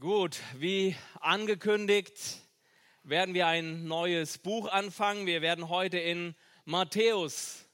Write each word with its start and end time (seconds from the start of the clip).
Gut, 0.00 0.40
wie 0.54 0.96
angekündigt, 1.20 2.14
werden 3.02 3.34
wir 3.34 3.46
ein 3.46 3.84
neues 3.84 4.38
Buch 4.38 4.66
anfangen. 4.66 5.26
Wir 5.26 5.42
werden 5.42 5.68
heute 5.68 5.98
in 5.98 6.34
Matthäus 6.64 7.66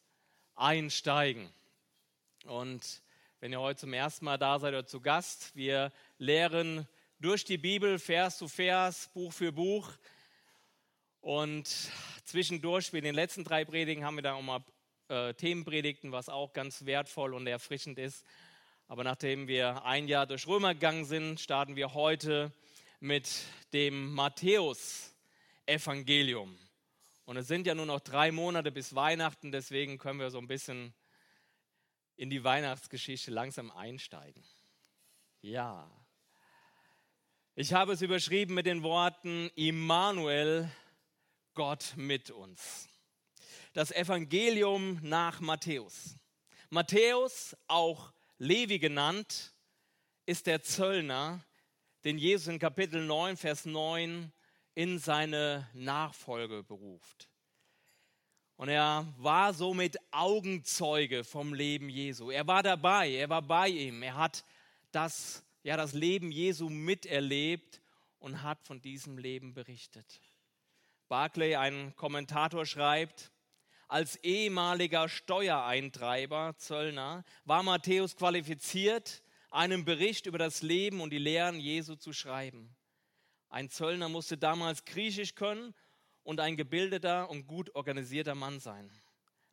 einsteigen. 0.56 1.48
Und 2.46 3.00
wenn 3.38 3.52
ihr 3.52 3.60
heute 3.60 3.78
zum 3.78 3.92
ersten 3.92 4.24
Mal 4.24 4.38
da 4.38 4.58
seid 4.58 4.70
oder 4.70 4.84
zu 4.84 5.00
Gast, 5.00 5.54
wir 5.54 5.92
lehren 6.18 6.88
durch 7.20 7.44
die 7.44 7.58
Bibel 7.58 8.00
Vers 8.00 8.38
zu 8.38 8.48
Vers, 8.48 9.08
Buch 9.14 9.32
für 9.32 9.52
Buch. 9.52 9.88
Und 11.20 11.68
zwischendurch, 12.24 12.92
wie 12.92 12.98
in 12.98 13.04
den 13.04 13.14
letzten 13.14 13.44
drei 13.44 13.64
Predigen, 13.64 14.04
haben 14.04 14.16
wir 14.16 14.22
dann 14.22 14.34
auch 14.34 14.42
mal 14.42 14.64
äh, 15.06 15.32
Themenpredigten, 15.34 16.10
was 16.10 16.28
auch 16.28 16.52
ganz 16.52 16.86
wertvoll 16.86 17.34
und 17.34 17.46
erfrischend 17.46 18.00
ist. 18.00 18.24
Aber 18.88 19.02
nachdem 19.02 19.48
wir 19.48 19.84
ein 19.84 20.06
Jahr 20.06 20.26
durch 20.26 20.46
Römer 20.46 20.74
gegangen 20.74 21.04
sind, 21.04 21.40
starten 21.40 21.74
wir 21.74 21.94
heute 21.94 22.52
mit 23.00 23.28
dem 23.72 24.12
Matthäus-Evangelium. 24.12 26.56
Und 27.24 27.36
es 27.36 27.48
sind 27.48 27.66
ja 27.66 27.74
nur 27.74 27.86
noch 27.86 27.98
drei 27.98 28.30
Monate 28.30 28.70
bis 28.70 28.94
Weihnachten, 28.94 29.50
deswegen 29.50 29.98
können 29.98 30.20
wir 30.20 30.30
so 30.30 30.38
ein 30.38 30.46
bisschen 30.46 30.94
in 32.14 32.30
die 32.30 32.44
Weihnachtsgeschichte 32.44 33.32
langsam 33.32 33.72
einsteigen. 33.72 34.44
Ja. 35.42 35.90
Ich 37.56 37.72
habe 37.72 37.94
es 37.94 38.02
überschrieben 38.02 38.54
mit 38.54 38.66
den 38.66 38.84
Worten 38.84 39.50
Immanuel, 39.56 40.70
Gott 41.54 41.94
mit 41.96 42.30
uns. 42.30 42.88
Das 43.72 43.90
Evangelium 43.90 45.00
nach 45.02 45.40
Matthäus. 45.40 46.14
Matthäus, 46.70 47.56
auch 47.66 48.12
Levi 48.38 48.78
genannt, 48.78 49.54
ist 50.26 50.46
der 50.46 50.62
Zöllner, 50.62 51.42
den 52.04 52.18
Jesus 52.18 52.48
in 52.48 52.58
Kapitel 52.58 53.04
9, 53.04 53.36
Vers 53.36 53.64
9 53.64 54.30
in 54.74 54.98
seine 54.98 55.68
Nachfolge 55.72 56.62
beruft. 56.62 57.28
Und 58.56 58.68
er 58.68 59.06
war 59.18 59.54
somit 59.54 59.96
Augenzeuge 60.10 61.24
vom 61.24 61.54
Leben 61.54 61.88
Jesu. 61.88 62.30
Er 62.30 62.46
war 62.46 62.62
dabei, 62.62 63.10
er 63.10 63.28
war 63.28 63.42
bei 63.42 63.68
ihm. 63.68 64.02
Er 64.02 64.16
hat 64.16 64.44
das, 64.92 65.42
ja, 65.62 65.76
das 65.76 65.94
Leben 65.94 66.30
Jesu 66.30 66.68
miterlebt 66.68 67.80
und 68.18 68.42
hat 68.42 68.62
von 68.62 68.82
diesem 68.82 69.16
Leben 69.16 69.54
berichtet. 69.54 70.20
Barclay, 71.08 71.56
ein 71.56 71.94
Kommentator, 71.96 72.66
schreibt, 72.66 73.30
als 73.88 74.16
ehemaliger 74.16 75.08
Steuereintreiber, 75.08 76.54
Zöllner, 76.56 77.24
war 77.44 77.62
Matthäus 77.62 78.16
qualifiziert, 78.16 79.22
einen 79.50 79.84
Bericht 79.84 80.26
über 80.26 80.38
das 80.38 80.62
Leben 80.62 81.00
und 81.00 81.10
die 81.10 81.18
Lehren 81.18 81.60
Jesu 81.60 81.94
zu 81.94 82.12
schreiben. 82.12 82.74
Ein 83.48 83.70
Zöllner 83.70 84.08
musste 84.08 84.36
damals 84.36 84.84
Griechisch 84.84 85.34
können 85.34 85.74
und 86.24 86.40
ein 86.40 86.56
gebildeter 86.56 87.30
und 87.30 87.46
gut 87.46 87.74
organisierter 87.74 88.34
Mann 88.34 88.60
sein. 88.60 88.90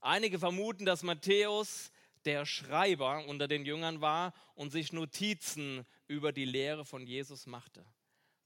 Einige 0.02 0.40
vermuten, 0.40 0.86
dass 0.86 1.04
Matthäus 1.04 1.92
der 2.26 2.46
Schreiber 2.46 3.26
unter 3.28 3.48
den 3.48 3.66
Jüngern 3.66 4.02
war 4.02 4.34
und 4.56 4.72
sich 4.72 4.92
Notizen 4.92 5.86
über 6.08 6.32
die 6.32 6.46
Lehre 6.46 6.86
von 6.86 7.06
Jesus 7.06 7.46
machte. 7.46 7.86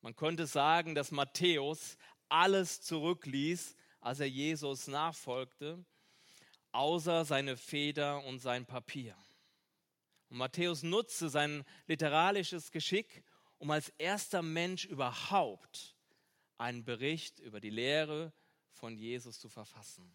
Man 0.01 0.15
könnte 0.15 0.45
sagen, 0.45 0.95
dass 0.95 1.11
Matthäus 1.11 1.97
alles 2.29 2.81
zurückließ, 2.81 3.75
als 4.07 4.21
er 4.21 4.29
Jesus 4.29 4.87
nachfolgte, 4.87 5.83
außer 6.71 7.25
seine 7.25 7.57
Feder 7.57 8.23
und 8.23 8.39
sein 8.39 8.65
Papier. 8.65 9.17
Und 10.29 10.37
Matthäus 10.37 10.81
nutzte 10.81 11.27
sein 11.27 11.65
literarisches 11.87 12.71
Geschick, 12.71 13.25
um 13.57 13.69
als 13.69 13.89
erster 13.97 14.41
Mensch 14.41 14.85
überhaupt 14.85 15.97
einen 16.57 16.85
Bericht 16.85 17.39
über 17.39 17.59
die 17.59 17.69
Lehre 17.69 18.31
von 18.71 18.97
Jesus 18.97 19.41
zu 19.41 19.49
verfassen. 19.49 20.09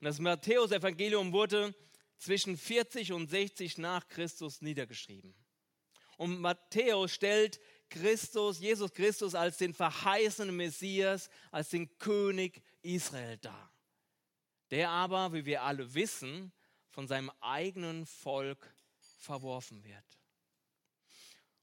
Und 0.00 0.06
das 0.06 0.18
Matthäus-Evangelium 0.18 1.34
wurde 1.34 1.74
zwischen 2.16 2.56
40 2.56 3.12
und 3.12 3.28
60 3.28 3.76
nach 3.76 4.08
Christus 4.08 4.62
niedergeschrieben. 4.62 5.34
Und 6.16 6.40
Matthäus 6.40 7.12
stellt 7.12 7.60
Christus, 7.90 8.60
Jesus 8.60 8.92
Christus 8.94 9.34
als 9.34 9.58
den 9.58 9.74
verheißenen 9.74 10.56
Messias, 10.56 11.28
als 11.50 11.68
den 11.68 11.98
König 11.98 12.62
Israel 12.82 13.38
dar. 13.38 13.72
Der 14.70 14.90
aber, 14.90 15.32
wie 15.32 15.44
wir 15.44 15.62
alle 15.62 15.94
wissen, 15.94 16.52
von 16.90 17.06
seinem 17.06 17.30
eigenen 17.40 18.06
Volk 18.06 18.74
verworfen 19.18 19.84
wird. 19.84 20.04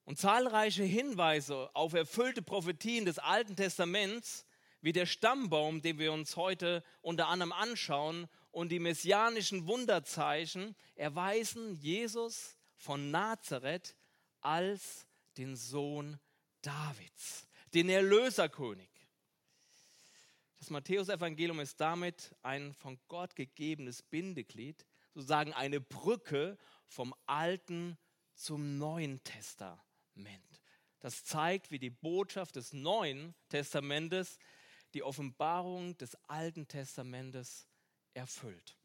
Und 0.04 0.18
zahlreiche 0.18 0.84
Hinweise 0.84 1.70
auf 1.74 1.94
erfüllte 1.94 2.42
Prophetien 2.42 3.06
des 3.06 3.20
Alten 3.20 3.56
Testaments, 3.56 4.46
wie 4.82 4.94
der 4.94 5.06
Stammbaum, 5.06 5.82
den 5.82 6.00
wir 6.00 6.14
uns 6.14 6.38
heute 6.38 6.84
unter 7.02 7.28
anderem 7.28 7.52
anschauen, 7.52 8.28
und 8.52 8.70
die 8.72 8.80
messianischen 8.80 9.68
Wunderzeichen 9.68 10.76
erweisen 10.96 11.76
Jesus 11.76 12.58
von 12.78 13.12
Nazareth 13.12 13.96
als 14.42 15.06
den 15.38 15.56
Sohn 15.56 16.20
Davids, 16.62 17.48
den 17.74 17.90
Erlöserkönig. 17.90 18.90
Das 20.60 20.70
Matthäusevangelium 20.70 21.60
ist 21.60 21.80
damit 21.80 22.36
ein 22.42 22.74
von 22.74 23.00
Gott 23.08 23.36
gegebenes 23.36 24.02
Bindeglied, 24.02 24.86
sozusagen 25.14 25.54
eine 25.54 25.80
Brücke 25.80 26.58
vom 26.88 27.14
Alten 27.26 27.98
zum 28.34 28.78
Neuen 28.78 29.24
Testament. 29.24 30.62
Das 31.00 31.24
zeigt, 31.24 31.72
wie 31.72 31.80
die 31.80 31.90
Botschaft 31.90 32.56
des 32.56 32.74
Neuen 32.74 33.36
Testamentes 33.50 34.40
die 34.94 35.04
Offenbarung 35.04 35.96
des 35.98 36.16
Alten 36.28 36.68
Testamentes 36.68 37.68
erfüllt. 38.14 38.77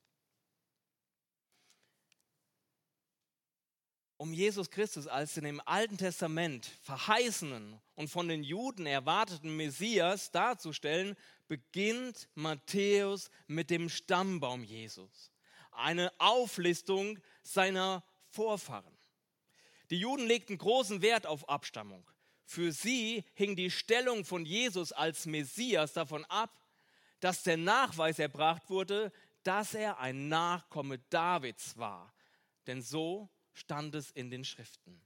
Um 4.22 4.33
Jesus 4.33 4.71
Christus 4.71 5.09
als 5.09 5.34
den 5.34 5.44
im 5.47 5.60
Alten 5.65 5.99
Testament 5.99 6.65
verheißenen 6.83 7.81
und 7.97 8.06
von 8.06 8.28
den 8.28 8.44
Juden 8.44 8.87
erwarteten 8.87 9.56
Messias 9.56 10.31
darzustellen, 10.31 11.16
beginnt 11.49 12.28
Matthäus 12.37 13.32
mit 13.49 13.69
dem 13.69 13.88
Stammbaum 13.88 14.62
Jesus. 14.62 15.32
Eine 15.72 16.12
Auflistung 16.19 17.19
seiner 17.43 18.05
Vorfahren. 18.28 18.97
Die 19.91 19.99
Juden 19.99 20.28
legten 20.28 20.56
großen 20.56 21.03
Wert 21.03 21.27
auf 21.27 21.49
Abstammung. 21.49 22.09
Für 22.44 22.71
sie 22.71 23.25
hing 23.34 23.56
die 23.56 23.72
Stellung 23.72 24.25
von 24.25 24.47
Jesus 24.47 24.93
als 24.93 25.27
Messias 25.27 25.94
davon 25.94 26.25
ab, 26.27 26.65
dass 27.19 27.43
der 27.43 27.56
Nachweis 27.56 28.21
erbracht 28.21 28.71
wurde, 28.71 29.11
dass 29.43 29.75
er 29.75 29.99
ein 29.99 30.28
Nachkomme 30.28 31.00
Davids 31.11 31.77
war. 31.77 32.15
Denn 32.69 32.82
so 32.82 33.28
stand 33.53 33.95
es 33.95 34.11
in 34.11 34.31
den 34.31 34.45
Schriften. 34.45 35.01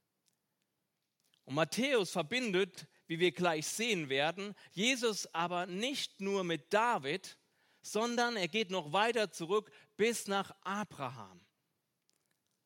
Und 1.44 1.54
Matthäus 1.54 2.10
verbindet, 2.10 2.88
wie 3.06 3.20
wir 3.20 3.32
gleich 3.32 3.66
sehen 3.66 4.08
werden, 4.08 4.54
Jesus 4.72 5.32
aber 5.32 5.66
nicht 5.66 6.20
nur 6.20 6.42
mit 6.42 6.72
David, 6.72 7.38
sondern 7.82 8.36
er 8.36 8.48
geht 8.48 8.70
noch 8.70 8.92
weiter 8.92 9.30
zurück 9.30 9.70
bis 9.96 10.26
nach 10.26 10.50
Abraham. 10.62 11.40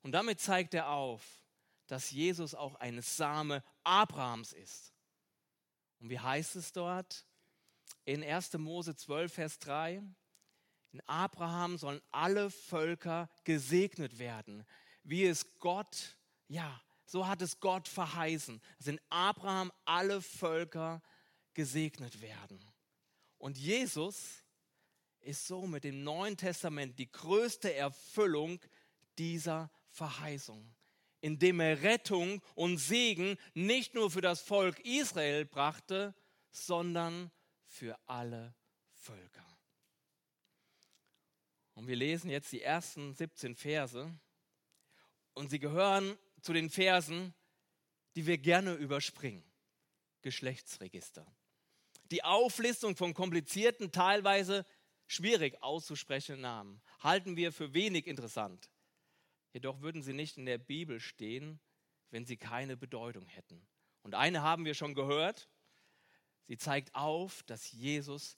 Und 0.03 0.13
damit 0.13 0.41
zeigt 0.41 0.73
er 0.73 0.89
auf, 0.89 1.43
dass 1.87 2.11
Jesus 2.11 2.55
auch 2.55 2.77
ein 2.77 3.03
Same 3.03 3.63
Abrahams 3.85 4.55
ist. 4.55 4.95
Und 5.99 6.09
wie 6.09 6.19
heißt 6.19 6.57
es 6.57 6.73
dort? 6.73 7.27
In 8.07 8.25
1. 8.25 8.55
Mose 8.55 8.97
12, 8.97 9.33
Vers 9.33 9.59
3. 9.59 10.03
In 10.93 11.01
Abraham 11.07 11.77
sollen 11.77 12.01
alle 12.11 12.51
Völker 12.51 13.29
gesegnet 13.45 14.19
werden 14.19 14.65
wie 15.03 15.25
es 15.25 15.59
Gott, 15.59 16.17
ja, 16.49 16.81
so 17.05 17.27
hat 17.27 17.43
es 17.43 17.59
Gott 17.61 17.89
verheißen, 17.89 18.61
dass 18.79 18.87
in 18.87 19.01
Abraham 19.09 19.73
alle 19.85 20.23
Völker 20.23 21.03
gesegnet 21.55 22.21
werden. 22.21 22.65
Und 23.39 23.59
Jesus 23.59 24.45
ist 25.21 25.47
so 25.47 25.67
mit 25.67 25.85
dem 25.85 26.05
Neuen 26.05 26.37
Testament 26.37 26.99
die 26.99 27.11
größte 27.11 27.75
Erfüllung 27.75 28.61
dieser 29.19 29.71
Verheißung, 29.89 30.75
indem 31.21 31.61
er 31.61 31.83
Rettung 31.83 32.43
und 32.55 32.79
Segen 32.79 33.37
nicht 33.55 33.95
nur 33.95 34.11
für 34.11 34.21
das 34.21 34.41
Volk 34.41 34.79
Israel 34.81 35.45
brachte, 35.45 36.15
sondern 36.51 37.31
für 37.67 37.99
alle 38.07 38.55
Völker. 38.93 39.47
Und 41.75 41.87
wir 41.87 41.97
lesen 41.97 42.31
jetzt 42.31 42.53
die 42.53 42.63
ersten 42.63 43.15
17 43.15 43.57
Verse 43.57 44.13
und 45.35 45.51
sie 45.51 45.59
gehören 45.59 46.17
zu 46.41 46.53
den 46.53 46.71
Versen, 46.71 47.35
die 48.17 48.27
wir 48.27 48.39
gerne 48.39 48.75
überspringen. 48.75 49.45
Geschlechtsregister. 50.23 51.27
Die 52.11 52.25
Auflistung 52.25 52.97
von 52.97 53.15
komplizierten, 53.15 53.93
teilweise 53.93 54.67
schwierig 55.07 55.63
auszusprechenden 55.63 56.43
Namen 56.43 56.83
halten 57.01 57.37
wir 57.37 57.53
für 57.53 57.73
wenig 57.73 58.07
interessant. 58.07 58.71
Jedoch 59.53 59.81
würden 59.81 60.03
sie 60.03 60.13
nicht 60.13 60.37
in 60.37 60.47
der 60.47 60.59
Bibel 60.59 61.01
stehen, 61.01 61.61
wenn 62.11 62.25
sie 62.25 62.37
keine 62.37 62.77
Bedeutung 62.77 63.27
hätten. 63.27 63.67
Und 64.03 64.15
eine 64.15 64.43
haben 64.43 64.65
wir 64.65 64.75
schon 64.75 64.95
gehört. 64.95 65.49
Sie 66.47 66.59
zeigt 66.59 66.95
auf, 66.95 67.43
dass 67.45 67.71
Jesus 67.71 68.37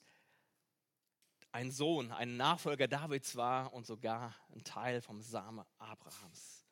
ein 1.51 1.71
Sohn, 1.71 2.11
ein 2.11 2.37
Nachfolger 2.37 2.87
Davids 2.87 3.35
war 3.35 3.73
und 3.73 3.85
sogar 3.85 4.35
ein 4.51 4.63
Teil 4.63 5.01
vom 5.01 5.21
Same 5.21 5.65
Abrahams. 5.77 6.62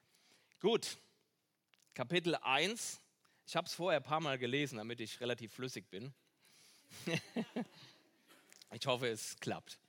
Gut, 0.62 1.00
Kapitel 1.96 2.36
1. 2.36 3.02
Ich 3.48 3.56
habe 3.56 3.66
es 3.66 3.74
vorher 3.74 4.00
ein 4.00 4.04
paar 4.04 4.20
Mal 4.20 4.38
gelesen, 4.38 4.78
damit 4.78 5.00
ich 5.02 5.20
relativ 5.20 5.54
flüssig 5.54 5.90
bin. 5.90 6.14
ich 8.72 8.86
hoffe, 8.86 9.08
es 9.08 9.36
klappt. 9.40 9.80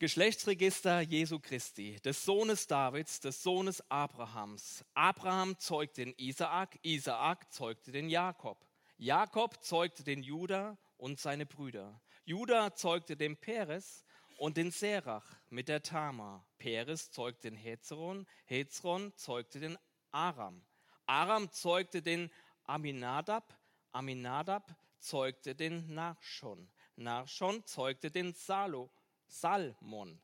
Geschlechtsregister 0.00 1.02
Jesu 1.02 1.38
Christi, 1.38 2.00
des 2.00 2.24
Sohnes 2.24 2.66
Davids, 2.66 3.20
des 3.20 3.40
Sohnes 3.40 3.88
Abrahams. 3.88 4.84
Abraham 4.94 5.56
zeugte 5.60 6.04
den 6.04 6.14
Isaak, 6.16 6.76
Isaak 6.82 7.52
zeugte 7.52 7.92
den 7.92 8.08
Jakob. 8.08 8.66
Jakob 8.98 9.62
zeugte 9.62 10.02
den 10.02 10.24
Judah 10.24 10.76
und 10.96 11.20
seine 11.20 11.46
Brüder. 11.46 12.00
Judah 12.24 12.74
zeugte 12.74 13.16
den 13.16 13.36
Peres 13.36 14.04
und 14.38 14.56
den 14.56 14.70
Serach 14.70 15.24
mit 15.50 15.68
der 15.68 15.82
Tama. 15.82 16.44
Peres 16.58 17.10
zeugte 17.10 17.50
den 17.50 17.56
Hezron, 17.56 18.26
Hezron 18.46 19.12
zeugte 19.16 19.60
den 19.60 19.78
Aram. 20.10 20.64
Aram 21.06 21.50
zeugte 21.50 22.02
den 22.02 22.30
Aminadab, 22.64 23.56
Aminadab 23.92 24.74
zeugte 24.98 25.54
den 25.54 25.94
Nachschon. 25.94 26.68
Nachschon 26.96 27.64
zeugte 27.66 28.10
den 28.10 28.32
Salo, 28.32 28.90
Salmon. 29.26 30.20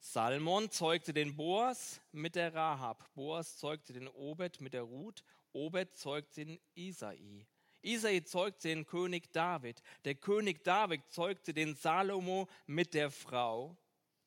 Salmon 0.00 0.70
zeugte 0.70 1.12
den 1.12 1.36
Boas 1.36 2.00
mit 2.12 2.36
der 2.36 2.54
Rahab. 2.54 3.04
Boas 3.14 3.58
zeugte 3.58 3.92
den 3.92 4.08
Obed 4.08 4.60
mit 4.60 4.72
der 4.72 4.82
Ruth. 4.82 5.24
Obed 5.52 5.96
zeugte 5.96 6.44
den 6.44 6.60
Isai. 6.74 7.46
Isai 7.82 8.24
zeugte 8.24 8.68
den 8.68 8.86
König 8.86 9.32
David. 9.32 9.82
Der 10.04 10.14
König 10.14 10.64
David 10.64 11.02
zeugte 11.10 11.54
den 11.54 11.74
Salomo 11.74 12.48
mit 12.66 12.94
der 12.94 13.10
Frau 13.10 13.76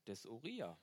des 0.07 0.25
Uriah. 0.25 0.77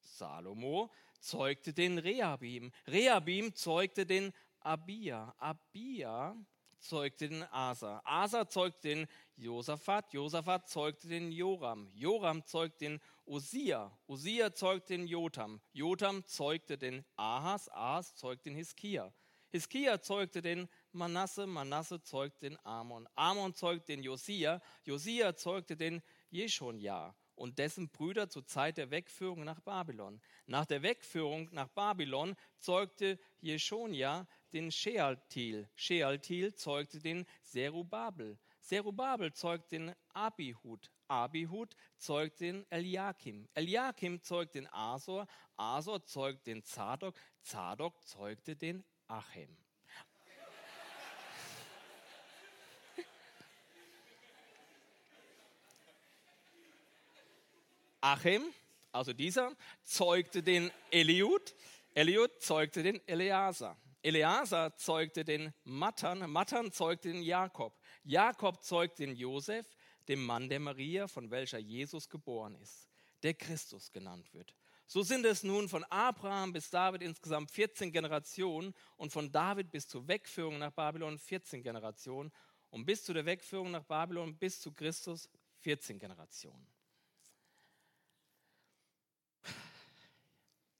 Salomo 0.00 0.90
zeugte 1.20 1.72
den 1.72 1.98
Rehabim. 1.98 2.72
Rehabim 2.86 3.54
zeugte 3.54 4.06
den 4.06 4.32
Abia. 4.60 5.34
Abia 5.38 6.36
zeugte 6.78 7.28
den 7.28 7.42
Asa. 7.44 8.00
Asa 8.04 8.48
zeugte 8.48 8.88
den 8.88 9.06
Josaphat. 9.36 10.12
Josaphat 10.12 10.68
zeugte 10.68 11.08
den 11.08 11.32
Joram. 11.32 11.88
Joram 11.94 12.44
zeugte 12.44 12.84
den 12.84 13.00
Usia. 13.26 13.90
Usia 14.06 14.54
zeugte 14.54 14.96
den 14.96 15.06
Jotam. 15.06 15.60
Jotam 15.72 16.24
zeugte 16.24 16.78
den 16.78 17.04
Ahas. 17.16 17.68
Ahas 17.70 18.14
zeugte 18.16 18.50
den 18.50 18.56
Hiskia. 18.56 19.12
Hiskia 19.50 20.00
zeugte 20.00 20.42
den 20.42 20.68
Manasse. 20.96 21.46
Manasse 21.46 22.02
zeugte 22.02 22.48
den 22.48 22.58
Amon. 22.64 23.08
Amon 23.14 23.54
zeugte 23.54 23.92
den 23.92 24.02
Josia. 24.02 24.60
Josia 24.84 25.36
zeugte 25.36 25.76
den 25.76 26.02
Jeshonja 26.30 27.14
und 27.36 27.58
dessen 27.58 27.88
Brüder 27.90 28.28
zur 28.28 28.46
Zeit 28.46 28.78
der 28.78 28.90
Wegführung 28.90 29.44
nach 29.44 29.60
Babylon. 29.60 30.20
Nach 30.46 30.66
der 30.66 30.82
Wegführung 30.82 31.48
nach 31.52 31.68
Babylon 31.68 32.34
zeugte 32.58 33.18
Jeschonia 33.40 34.26
den 34.52 34.72
Shealtil. 34.72 35.68
Shealtil 35.76 36.54
zeugte 36.54 36.98
den 36.98 37.26
Serubabel. 37.44 38.38
Serubabel 38.60 39.32
zeugte 39.32 39.68
den 39.76 39.94
Abihud. 40.14 40.90
Abihud 41.08 41.76
zeugt 41.98 42.40
den 42.40 42.66
Eliakim. 42.70 43.48
Eliakim 43.54 44.22
zeugt 44.22 44.54
den 44.54 44.66
Asor. 44.72 45.26
Asor 45.56 46.04
zeugt 46.04 46.46
den 46.46 46.64
Zadok. 46.64 47.14
Zadok 47.42 48.02
zeugte 48.04 48.56
den 48.56 48.84
Achem. 49.06 49.65
Achim, 58.06 58.54
also 58.92 59.12
dieser, 59.12 59.50
zeugte 59.82 60.40
den 60.40 60.70
Eliud. 60.92 61.56
Eliud 61.92 62.30
zeugte 62.40 62.84
den 62.84 63.00
Eleazar. 63.08 63.76
Eleazar 64.00 64.76
zeugte 64.76 65.24
den 65.24 65.52
Matan. 65.64 66.30
Matan 66.30 66.70
zeugte 66.70 67.10
den 67.10 67.24
Jakob. 67.24 67.76
Jakob 68.04 68.62
zeugte 68.62 69.04
den 69.04 69.16
Josef, 69.16 69.66
dem 70.06 70.24
Mann 70.24 70.48
der 70.48 70.60
Maria, 70.60 71.08
von 71.08 71.32
welcher 71.32 71.58
Jesus 71.58 72.08
geboren 72.08 72.54
ist, 72.62 72.88
der 73.24 73.34
Christus 73.34 73.90
genannt 73.90 74.32
wird. 74.32 74.54
So 74.86 75.02
sind 75.02 75.26
es 75.26 75.42
nun 75.42 75.68
von 75.68 75.82
Abraham 75.82 76.52
bis 76.52 76.70
David 76.70 77.02
insgesamt 77.02 77.50
14 77.50 77.90
Generationen 77.90 78.72
und 78.96 79.10
von 79.10 79.32
David 79.32 79.72
bis 79.72 79.88
zur 79.88 80.06
Wegführung 80.06 80.58
nach 80.58 80.70
Babylon 80.70 81.18
14 81.18 81.60
Generationen 81.60 82.30
und 82.70 82.84
bis 82.84 83.02
zu 83.02 83.12
der 83.12 83.26
Wegführung 83.26 83.72
nach 83.72 83.82
Babylon 83.82 84.38
bis 84.38 84.60
zu 84.60 84.70
Christus 84.70 85.28
14 85.58 85.98
Generationen. 85.98 86.75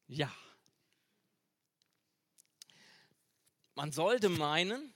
Ja. 0.08 0.35
Man 3.75 3.93
sollte 3.93 4.29
meinen, 4.29 4.94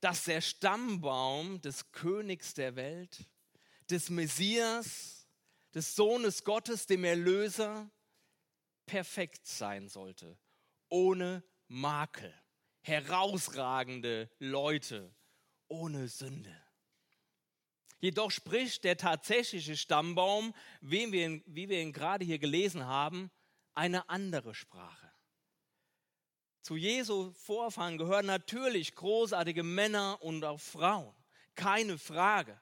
dass 0.00 0.24
der 0.24 0.40
Stammbaum 0.40 1.60
des 1.60 1.92
Königs 1.92 2.54
der 2.54 2.76
Welt, 2.76 3.24
des 3.90 4.10
Messias, 4.10 5.28
des 5.74 5.94
Sohnes 5.94 6.44
Gottes, 6.44 6.86
dem 6.86 7.04
Erlöser, 7.04 7.90
perfekt 8.86 9.46
sein 9.46 9.88
sollte, 9.88 10.38
ohne 10.88 11.44
Makel, 11.68 12.34
herausragende 12.82 14.30
Leute, 14.38 15.14
ohne 15.68 16.08
Sünde. 16.08 16.56
Jedoch 17.98 18.30
spricht 18.30 18.84
der 18.84 18.96
tatsächliche 18.96 19.76
Stammbaum, 19.76 20.54
wie 20.80 21.10
wir 21.12 21.26
ihn, 21.26 21.42
wie 21.46 21.68
wir 21.68 21.80
ihn 21.80 21.92
gerade 21.92 22.24
hier 22.24 22.38
gelesen 22.38 22.84
haben, 22.84 23.30
eine 23.76 24.08
andere 24.08 24.54
Sprache. 24.54 25.12
Zu 26.62 26.76
Jesu 26.76 27.30
Vorfahren 27.32 27.98
gehören 27.98 28.26
natürlich 28.26 28.94
großartige 28.94 29.62
Männer 29.62 30.18
und 30.20 30.44
auch 30.44 30.58
Frauen, 30.58 31.14
keine 31.54 31.98
Frage. 31.98 32.60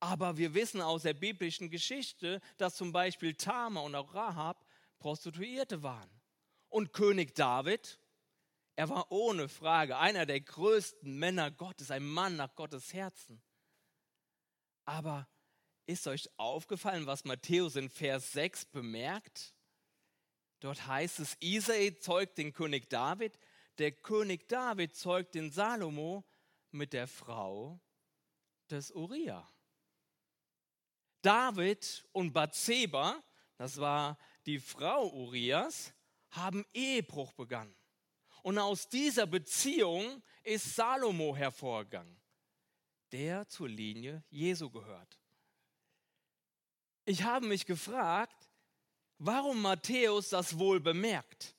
Aber 0.00 0.38
wir 0.38 0.54
wissen 0.54 0.80
aus 0.80 1.02
der 1.02 1.14
biblischen 1.14 1.70
Geschichte, 1.70 2.40
dass 2.56 2.76
zum 2.76 2.92
Beispiel 2.92 3.34
Tama 3.34 3.80
und 3.80 3.94
auch 3.94 4.14
Rahab 4.14 4.64
Prostituierte 5.00 5.82
waren. 5.82 6.10
Und 6.68 6.92
König 6.92 7.34
David, 7.34 7.98
er 8.76 8.88
war 8.88 9.10
ohne 9.10 9.48
Frage 9.48 9.98
einer 9.98 10.24
der 10.24 10.40
größten 10.40 11.18
Männer 11.18 11.50
Gottes, 11.50 11.90
ein 11.90 12.06
Mann 12.06 12.36
nach 12.36 12.54
Gottes 12.54 12.94
Herzen. 12.94 13.42
Aber 14.84 15.28
ist 15.86 16.06
euch 16.06 16.28
aufgefallen, 16.38 17.06
was 17.06 17.24
Matthäus 17.24 17.76
in 17.76 17.90
Vers 17.90 18.32
6 18.32 18.66
bemerkt? 18.66 19.54
Dort 20.60 20.86
heißt 20.86 21.20
es, 21.20 21.36
Isai 21.40 21.96
zeugt 22.00 22.38
den 22.38 22.52
König 22.52 22.88
David, 22.90 23.38
der 23.78 23.92
König 23.92 24.48
David 24.48 24.96
zeugt 24.96 25.34
den 25.34 25.52
Salomo 25.52 26.24
mit 26.70 26.92
der 26.92 27.06
Frau 27.06 27.80
des 28.70 28.90
Uriah. 28.90 29.48
David 31.22 32.06
und 32.12 32.32
Bathseba, 32.32 33.22
das 33.56 33.78
war 33.78 34.18
die 34.46 34.58
Frau 34.58 35.08
Urias, 35.12 35.92
haben 36.30 36.64
Ehebruch 36.72 37.32
begangen. 37.32 37.74
Und 38.42 38.58
aus 38.58 38.88
dieser 38.88 39.26
Beziehung 39.26 40.22
ist 40.42 40.74
Salomo 40.74 41.36
hervorgegangen, 41.36 42.20
der 43.12 43.48
zur 43.48 43.68
Linie 43.68 44.22
Jesu 44.30 44.70
gehört. 44.70 45.18
Ich 47.04 47.22
habe 47.22 47.46
mich 47.46 47.66
gefragt, 47.66 48.47
warum 49.18 49.62
Matthäus 49.62 50.30
das 50.30 50.58
wohl 50.58 50.80
bemerkt. 50.80 51.54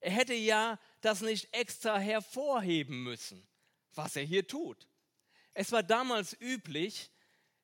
Er 0.00 0.12
hätte 0.12 0.34
ja 0.34 0.78
das 1.00 1.22
nicht 1.22 1.52
extra 1.52 1.98
hervorheben 1.98 3.02
müssen, 3.02 3.46
was 3.94 4.14
er 4.16 4.22
hier 4.22 4.46
tut. 4.46 4.86
Es 5.54 5.72
war 5.72 5.82
damals 5.82 6.36
üblich, 6.40 7.10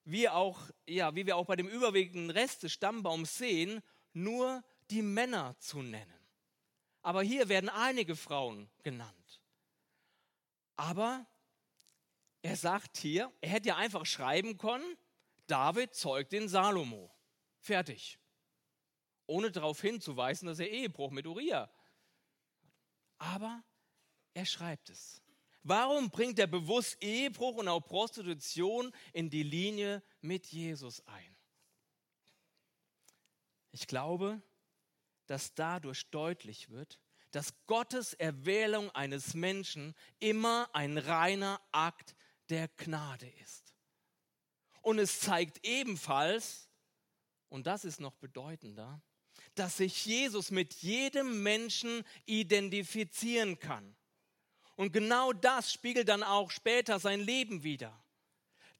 wie, 0.05 0.29
auch, 0.29 0.59
ja, 0.87 1.15
wie 1.15 1.27
wir 1.27 1.37
auch 1.37 1.47
bei 1.47 1.57
dem 1.57 1.69
überwiegenden 1.69 2.31
Rest 2.31 2.65
des 2.65 2.73
Stammbaums 2.73 3.39
sehen, 3.39 3.83
nur 4.13 4.65
die 4.91 5.03
Männer 5.03 5.57
zu 5.61 5.81
nennen. 5.81 6.13
Aber 7.03 7.23
hier 7.23 7.49
werden 7.49 7.69
einige 7.69 8.17
Frauen 8.17 8.69
genannt. 8.83 9.41
Aber 10.77 11.25
er 12.43 12.57
sagt 12.57 12.97
hier, 12.97 13.33
er 13.41 13.51
hätte 13.51 13.69
ja 13.69 13.77
einfach 13.77 14.05
schreiben 14.07 14.59
können, 14.59 14.97
David 15.47 15.95
zeugt 15.95 16.33
den 16.33 16.49
Salomo. 16.49 17.11
Fertig 17.61 18.19
ohne 19.27 19.51
darauf 19.51 19.81
hinzuweisen, 19.81 20.47
dass 20.47 20.59
er 20.59 20.71
Ehebruch 20.71 21.11
mit 21.11 21.27
Uriah. 21.27 21.71
Aber 23.19 23.63
er 24.35 24.47
schreibt 24.47 24.91
es. 24.91 25.23
Warum 25.63 26.11
bringt 26.11 26.39
er 26.39 26.47
bewusst 26.47 27.03
Ehebruch 27.03 27.57
und 27.57 27.69
auch 27.69 27.81
Prostitution 27.81 28.93
in 29.15 29.31
die 29.31 29.43
Linie 29.43 30.03
mit 30.21 30.47
Jesus 30.47 31.01
ein? 31.07 31.37
Ich 33.73 33.87
glaube, 33.87 34.43
dass 35.27 35.55
dadurch 35.55 36.11
deutlich 36.11 36.69
wird, 36.69 37.01
dass 37.31 37.55
Gottes 37.67 38.13
Erwählung 38.13 38.91
eines 38.91 39.35
Menschen 39.35 39.95
immer 40.21 40.69
ein 40.75 40.99
reiner 40.99 41.61
Akt 41.73 42.15
der 42.51 42.69
Gnade 42.69 43.29
ist. 43.43 43.75
Und 44.83 44.99
es 44.99 45.21
zeigt 45.21 45.67
ebenfalls, 45.67 46.69
und 47.49 47.67
das 47.67 47.85
ist 47.85 48.01
noch 48.01 48.15
bedeutender, 48.15 49.03
dass 49.55 49.79
sich 49.79 50.05
Jesus 50.07 50.51
mit 50.51 50.75
jedem 50.75 51.43
Menschen 51.43 52.05
identifizieren 52.27 53.59
kann. 53.59 53.97
Und 54.77 54.93
genau 54.93 55.33
das 55.33 55.73
spiegelt 55.73 56.09
dann 56.09 56.23
auch 56.23 56.51
später 56.51 56.99
sein 56.99 57.21
Leben 57.21 57.63
wider. 57.63 58.05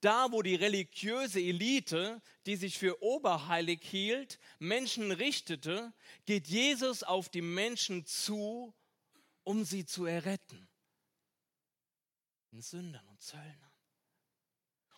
Da, 0.01 0.31
wo 0.33 0.43
die 0.43 0.57
religiöse 0.57 1.41
Elite, 1.41 2.21
die 2.45 2.57
sich 2.57 2.79
für 2.79 3.03
oberheilig 3.03 3.81
hielt, 3.83 4.39
Menschen 4.59 5.13
richtete, 5.13 5.95
geht 6.27 6.47
Jesus 6.47 7.03
auf 7.03 7.31
die 7.31 7.41
Menschen 7.41 8.05
zu, 8.05 8.75
um 9.45 9.65
sie 9.65 9.87
zu 9.87 10.05
erretten. 10.05 10.69
Den 12.53 12.61
Sündern 12.61 13.07
und 13.09 13.23
Zöllnern. 13.23 13.73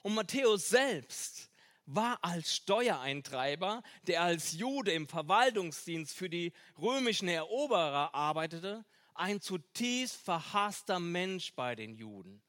Und 0.03 0.15
Matthäus 0.15 0.71
selbst 0.71 1.51
war 1.87 2.23
als 2.23 2.55
Steuereintreiber, 2.55 3.83
der 4.03 4.23
als 4.23 4.53
Jude 4.53 4.93
im 4.93 5.09
Verwaltungsdienst 5.09 6.15
für 6.15 6.29
die 6.29 6.53
römischen 6.79 7.29
Eroberer 7.29 8.15
arbeitete, 8.15 8.85
ein 9.15 9.41
zutiefst 9.41 10.17
verhasster 10.17 11.01
Mensch 11.01 11.55
bei 11.55 11.75
den 11.75 11.95
Juden. 11.95 12.43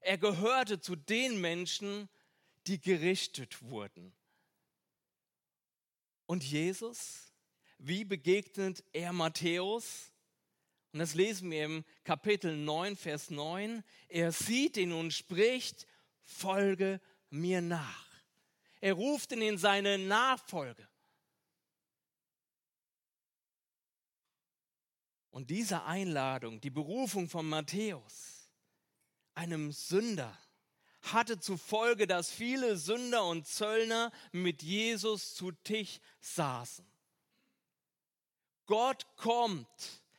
Er 0.00 0.18
gehörte 0.18 0.80
zu 0.80 0.96
den 0.96 1.40
Menschen, 1.40 2.08
die 2.66 2.80
gerichtet 2.80 3.62
wurden. 3.62 4.12
Und 6.26 6.44
Jesus, 6.44 7.32
wie 7.78 8.04
begegnet 8.04 8.84
er 8.92 9.12
Matthäus? 9.12 10.12
Und 10.92 10.98
das 10.98 11.14
lesen 11.14 11.50
wir 11.50 11.64
im 11.64 11.84
Kapitel 12.04 12.56
9, 12.56 12.96
Vers 12.96 13.30
9. 13.30 13.82
Er 14.08 14.32
sieht 14.32 14.76
ihn 14.76 14.92
und 14.92 15.12
spricht, 15.12 15.86
folge 16.22 17.00
mir 17.30 17.60
nach. 17.60 18.09
Er 18.80 18.94
ruft 18.94 19.32
ihn 19.32 19.42
in 19.42 19.58
seine 19.58 19.98
Nachfolge. 19.98 20.88
Und 25.30 25.50
diese 25.50 25.84
Einladung, 25.84 26.60
die 26.60 26.70
Berufung 26.70 27.28
von 27.28 27.48
Matthäus, 27.48 28.50
einem 29.34 29.70
Sünder, 29.72 30.36
hatte 31.02 31.38
zur 31.38 31.58
Folge, 31.58 32.06
dass 32.06 32.30
viele 32.30 32.76
Sünder 32.76 33.24
und 33.24 33.46
Zöllner 33.46 34.10
mit 34.32 34.62
Jesus 34.62 35.34
zu 35.34 35.52
Tisch 35.52 36.00
saßen. 36.20 36.84
Gott 38.66 39.06
kommt 39.16 39.68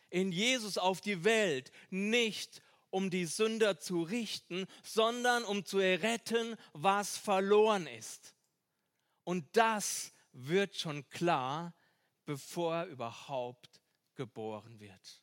in 0.09 0.31
Jesus 0.31 0.77
auf 0.77 1.01
die 1.01 1.23
Welt 1.23 1.71
nicht, 1.89 2.61
um 2.89 3.09
die 3.09 3.25
Sünder 3.25 3.79
zu 3.79 4.01
richten, 4.01 4.67
sondern 4.83 5.43
um 5.45 5.65
zu 5.65 5.79
erretten, 5.79 6.57
was 6.73 7.17
verloren 7.17 7.87
ist. 7.87 8.35
Und 9.23 9.45
das 9.55 10.13
wird 10.31 10.75
schon 10.75 11.07
klar, 11.09 11.73
bevor 12.25 12.75
er 12.75 12.85
überhaupt 12.85 13.81
geboren 14.15 14.79
wird. 14.79 15.21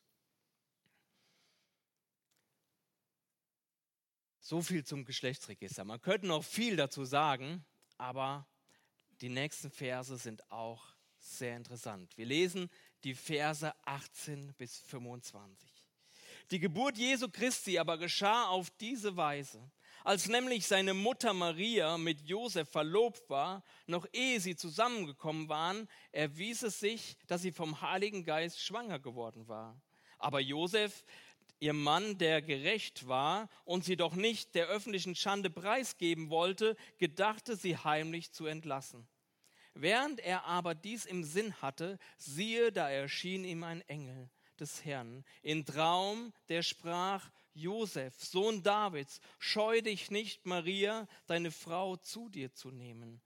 So 4.39 4.61
viel 4.61 4.83
zum 4.83 5.05
Geschlechtsregister. 5.05 5.83
Man 5.83 6.01
könnte 6.01 6.27
noch 6.27 6.43
viel 6.43 6.75
dazu 6.75 7.05
sagen, 7.05 7.65
aber 7.97 8.47
die 9.21 9.29
nächsten 9.29 9.69
Verse 9.69 10.17
sind 10.17 10.49
auch 10.51 10.95
sehr 11.19 11.55
interessant. 11.55 12.17
Wir 12.17 12.25
lesen 12.25 12.69
die 13.03 13.13
Verse 13.13 13.73
18 13.85 14.53
bis 14.53 14.79
25. 14.79 15.69
Die 16.51 16.59
Geburt 16.59 16.97
Jesu 16.97 17.29
Christi 17.29 17.77
aber 17.77 17.97
geschah 17.97 18.47
auf 18.47 18.71
diese 18.71 19.15
Weise. 19.15 19.71
Als 20.09 20.27
nämlich 20.27 20.65
seine 20.65 20.95
Mutter 20.95 21.33
Maria 21.33 21.99
mit 21.99 22.27
Josef 22.27 22.67
verlobt 22.67 23.29
war, 23.29 23.63
noch 23.85 24.07
ehe 24.11 24.39
sie 24.39 24.55
zusammengekommen 24.55 25.49
waren, 25.49 25.87
erwies 26.11 26.63
es 26.63 26.79
sich, 26.79 27.15
dass 27.27 27.43
sie 27.43 27.51
vom 27.51 27.81
Heiligen 27.81 28.25
Geist 28.25 28.59
schwanger 28.59 28.97
geworden 28.97 29.47
war. 29.47 29.79
Aber 30.17 30.39
Josef, 30.39 31.05
ihr 31.59 31.73
Mann, 31.73 32.17
der 32.17 32.41
gerecht 32.41 33.07
war 33.07 33.49
und 33.65 33.85
sie 33.85 33.97
doch 33.97 34.15
nicht 34.15 34.55
der 34.55 34.65
öffentlichen 34.65 35.13
Schande 35.13 35.51
preisgeben 35.51 36.31
wollte, 36.31 36.75
gedachte 36.97 37.55
sie 37.55 37.77
heimlich 37.77 38.31
zu 38.31 38.47
entlassen. 38.47 39.07
Während 39.75 40.21
er 40.21 40.45
aber 40.45 40.73
dies 40.73 41.05
im 41.05 41.23
Sinn 41.23 41.53
hatte, 41.61 41.99
siehe, 42.17 42.71
da 42.71 42.89
erschien 42.89 43.45
ihm 43.45 43.63
ein 43.63 43.81
Engel 43.81 44.31
des 44.59 44.83
Herrn 44.83 45.23
in 45.43 45.67
Traum, 45.67 46.33
der 46.47 46.63
sprach, 46.63 47.29
Josef, 47.53 48.13
Sohn 48.23 48.63
Davids, 48.63 49.19
scheu 49.37 49.81
dich 49.81 50.11
nicht, 50.11 50.45
Maria, 50.45 51.07
deine 51.27 51.51
Frau, 51.51 51.95
zu 51.97 52.29
dir 52.29 52.53
zu 52.53 52.71
nehmen. 52.71 53.21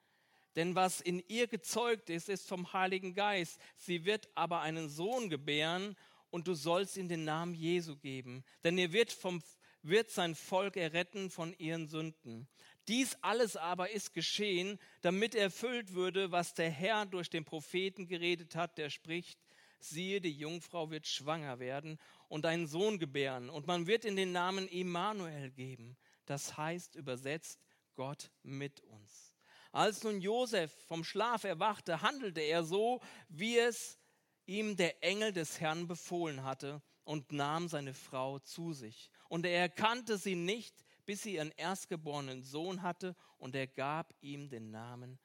Denn 0.55 0.75
was 0.75 1.01
in 1.01 1.23
ihr 1.27 1.47
gezeugt 1.47 2.09
ist, 2.09 2.29
ist 2.29 2.47
vom 2.47 2.73
Heiligen 2.73 3.13
Geist. 3.15 3.59
Sie 3.75 4.05
wird 4.05 4.29
aber 4.35 4.61
einen 4.61 4.89
Sohn 4.89 5.29
gebären 5.29 5.95
und 6.29 6.47
du 6.47 6.53
sollst 6.53 6.97
ihm 6.97 7.07
den 7.07 7.25
Namen 7.25 7.53
Jesu 7.53 7.97
geben. 7.97 8.43
Denn 8.63 8.77
er 8.77 8.91
wird, 8.91 9.11
vom, 9.11 9.41
wird 9.81 10.11
sein 10.11 10.35
Volk 10.35 10.77
erretten 10.77 11.29
von 11.29 11.53
ihren 11.57 11.87
Sünden. 11.87 12.47
Dies 12.87 13.17
alles 13.21 13.55
aber 13.55 13.91
ist 13.91 14.13
geschehen, 14.13 14.79
damit 15.01 15.35
erfüllt 15.35 15.93
würde, 15.93 16.31
was 16.31 16.53
der 16.53 16.69
Herr 16.69 17.05
durch 17.05 17.29
den 17.29 17.45
Propheten 17.45 18.07
geredet 18.07 18.55
hat, 18.55 18.77
der 18.77 18.89
spricht, 18.89 19.39
siehe, 19.83 20.21
die 20.21 20.31
Jungfrau 20.31 20.89
wird 20.89 21.07
schwanger 21.07 21.59
werden 21.59 21.99
und 22.27 22.45
einen 22.45 22.67
Sohn 22.67 22.99
gebären 22.99 23.49
und 23.49 23.67
man 23.67 23.87
wird 23.87 24.05
in 24.05 24.15
den 24.15 24.31
Namen 24.31 24.67
Immanuel 24.67 25.51
geben. 25.51 25.97
Das 26.25 26.57
heißt 26.57 26.95
übersetzt 26.95 27.59
Gott 27.95 28.31
mit 28.43 28.81
uns. 28.81 29.35
Als 29.71 30.03
nun 30.03 30.21
Josef 30.21 30.71
vom 30.87 31.03
Schlaf 31.03 31.43
erwachte, 31.43 32.01
handelte 32.01 32.41
er 32.41 32.63
so, 32.63 33.01
wie 33.27 33.57
es 33.57 33.99
ihm 34.45 34.75
der 34.75 35.03
Engel 35.03 35.33
des 35.33 35.59
Herrn 35.59 35.87
befohlen 35.87 36.43
hatte 36.43 36.81
und 37.03 37.31
nahm 37.31 37.67
seine 37.67 37.93
Frau 37.93 38.39
zu 38.39 38.73
sich. 38.73 39.09
Und 39.29 39.45
er 39.45 39.59
erkannte 39.59 40.17
sie 40.17 40.35
nicht, 40.35 40.83
bis 41.05 41.23
sie 41.23 41.35
ihren 41.35 41.51
erstgeborenen 41.51 42.43
Sohn 42.43 42.81
hatte, 42.81 43.15
und 43.37 43.55
er 43.55 43.67
gab 43.67 44.13
ihm 44.21 44.49
den 44.49 44.71
Namen 44.71 45.19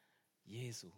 Jesu. 0.44 0.90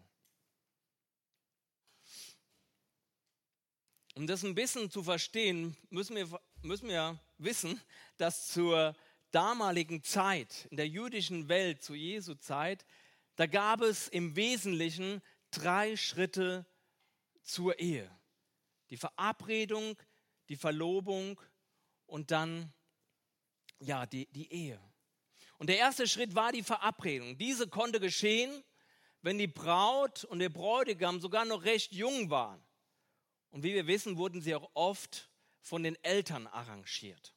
Um 4.15 4.27
das 4.27 4.43
ein 4.43 4.55
bisschen 4.55 4.91
zu 4.91 5.03
verstehen, 5.03 5.77
müssen 5.89 6.17
wir, 6.17 6.29
müssen 6.63 6.89
wir 6.89 7.19
wissen, 7.39 7.81
dass 8.17 8.49
zur 8.49 8.97
damaligen 9.31 10.03
Zeit, 10.03 10.67
in 10.71 10.77
der 10.77 10.89
jüdischen 10.89 11.49
Welt, 11.49 11.83
zu 11.83 11.95
Jesu 11.95 12.35
Zeit, 12.35 12.85
da 13.37 13.47
gab 13.47 13.81
es 13.81 14.09
im 14.09 14.35
Wesentlichen 14.35 15.23
drei 15.53 15.97
Schritte 15.97 16.67
zur 17.43 17.79
Ehe. 17.79 18.11
Die 18.91 18.97
Verabredung, 18.97 19.97
die 20.49 20.57
Verlobung 20.57 21.41
und 22.07 22.33
dann 22.33 22.73
ja, 23.79 24.07
die, 24.07 24.27
die 24.27 24.53
Ehe. 24.53 24.81
Und 25.59 25.69
der 25.69 25.79
erste 25.79 26.07
Schritt 26.09 26.35
war 26.35 26.53
die 26.53 26.63
Verabredung. 26.63 27.39
Diese 27.39 27.69
konnte 27.69 28.01
geschehen, 28.01 28.65
wenn 29.23 29.39
die 29.39 29.47
Braut 29.47 30.25
und 30.25 30.41
der 30.41 30.49
Bräutigam 30.49 31.21
sogar 31.21 31.45
noch 31.45 31.65
recht 31.65 31.93
jung 31.93 32.31
waren. 32.31 32.63
Und 33.51 33.63
wie 33.63 33.75
wir 33.75 33.87
wissen, 33.87 34.17
wurden 34.17 34.41
sie 34.41 34.55
auch 34.55 34.71
oft 34.75 35.31
von 35.61 35.83
den 35.83 35.97
Eltern 36.05 36.47
arrangiert. 36.47 37.35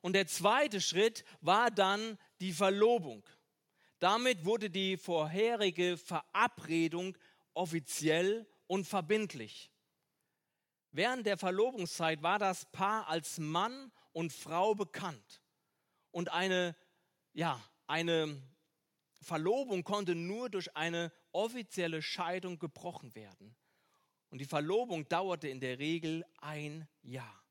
Und 0.00 0.14
der 0.14 0.26
zweite 0.26 0.80
Schritt 0.80 1.24
war 1.40 1.70
dann 1.70 2.18
die 2.40 2.52
Verlobung. 2.52 3.24
Damit 3.98 4.44
wurde 4.44 4.68
die 4.68 4.96
vorherige 4.96 5.96
Verabredung 5.96 7.16
offiziell 7.54 8.48
und 8.66 8.86
verbindlich. 8.86 9.70
Während 10.90 11.26
der 11.26 11.38
Verlobungszeit 11.38 12.22
war 12.22 12.38
das 12.38 12.66
Paar 12.66 13.08
als 13.08 13.38
Mann 13.38 13.92
und 14.12 14.32
Frau 14.32 14.74
bekannt. 14.74 15.40
Und 16.10 16.32
eine, 16.32 16.76
ja, 17.32 17.62
eine 17.86 18.42
Verlobung 19.22 19.84
konnte 19.84 20.14
nur 20.14 20.50
durch 20.50 20.76
eine 20.76 21.12
offizielle 21.30 22.02
Scheidung 22.02 22.58
gebrochen 22.58 23.14
werden. 23.14 23.56
Und 24.32 24.38
die 24.38 24.46
Verlobung 24.46 25.06
dauerte 25.10 25.48
in 25.48 25.60
der 25.60 25.78
Regel 25.78 26.24
ein 26.38 26.88
Jahr. 27.02 27.44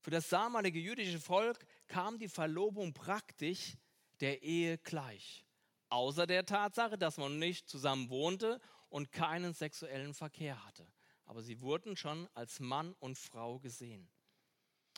Für 0.00 0.10
das 0.10 0.30
damalige 0.30 0.78
jüdische 0.78 1.20
Volk 1.20 1.66
kam 1.88 2.18
die 2.18 2.30
Verlobung 2.30 2.94
praktisch 2.94 3.76
der 4.20 4.42
Ehe 4.42 4.78
gleich. 4.78 5.44
Außer 5.90 6.26
der 6.26 6.46
Tatsache, 6.46 6.96
dass 6.96 7.18
man 7.18 7.38
nicht 7.38 7.68
zusammen 7.68 8.08
wohnte 8.08 8.62
und 8.88 9.12
keinen 9.12 9.52
sexuellen 9.52 10.14
Verkehr 10.14 10.64
hatte. 10.64 10.90
Aber 11.26 11.42
sie 11.42 11.60
wurden 11.60 11.98
schon 11.98 12.30
als 12.32 12.60
Mann 12.60 12.94
und 12.98 13.18
Frau 13.18 13.58
gesehen. 13.58 14.08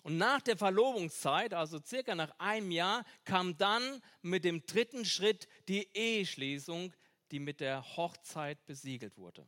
Und 0.04 0.18
nach 0.18 0.40
der 0.40 0.56
Verlobungszeit, 0.56 1.52
also 1.52 1.80
circa 1.84 2.14
nach 2.14 2.30
einem 2.38 2.70
Jahr, 2.70 3.04
kam 3.24 3.56
dann 3.58 4.00
mit 4.22 4.44
dem 4.44 4.64
dritten 4.64 5.04
Schritt 5.04 5.48
die 5.66 5.88
Eheschließung, 5.94 6.94
die 7.32 7.40
mit 7.40 7.58
der 7.58 7.96
Hochzeit 7.96 8.64
besiegelt 8.66 9.18
wurde. 9.18 9.44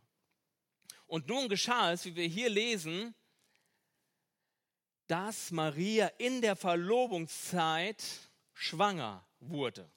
Und 1.08 1.26
nun 1.26 1.48
geschah 1.48 1.92
es, 1.92 2.04
wie 2.04 2.14
wir 2.14 2.28
hier 2.28 2.50
lesen, 2.50 3.14
dass 5.08 5.50
Maria 5.50 6.06
in 6.18 6.42
der 6.42 6.54
Verlobungszeit 6.54 8.04
schwanger 8.52 9.26
wurde. 9.40 9.90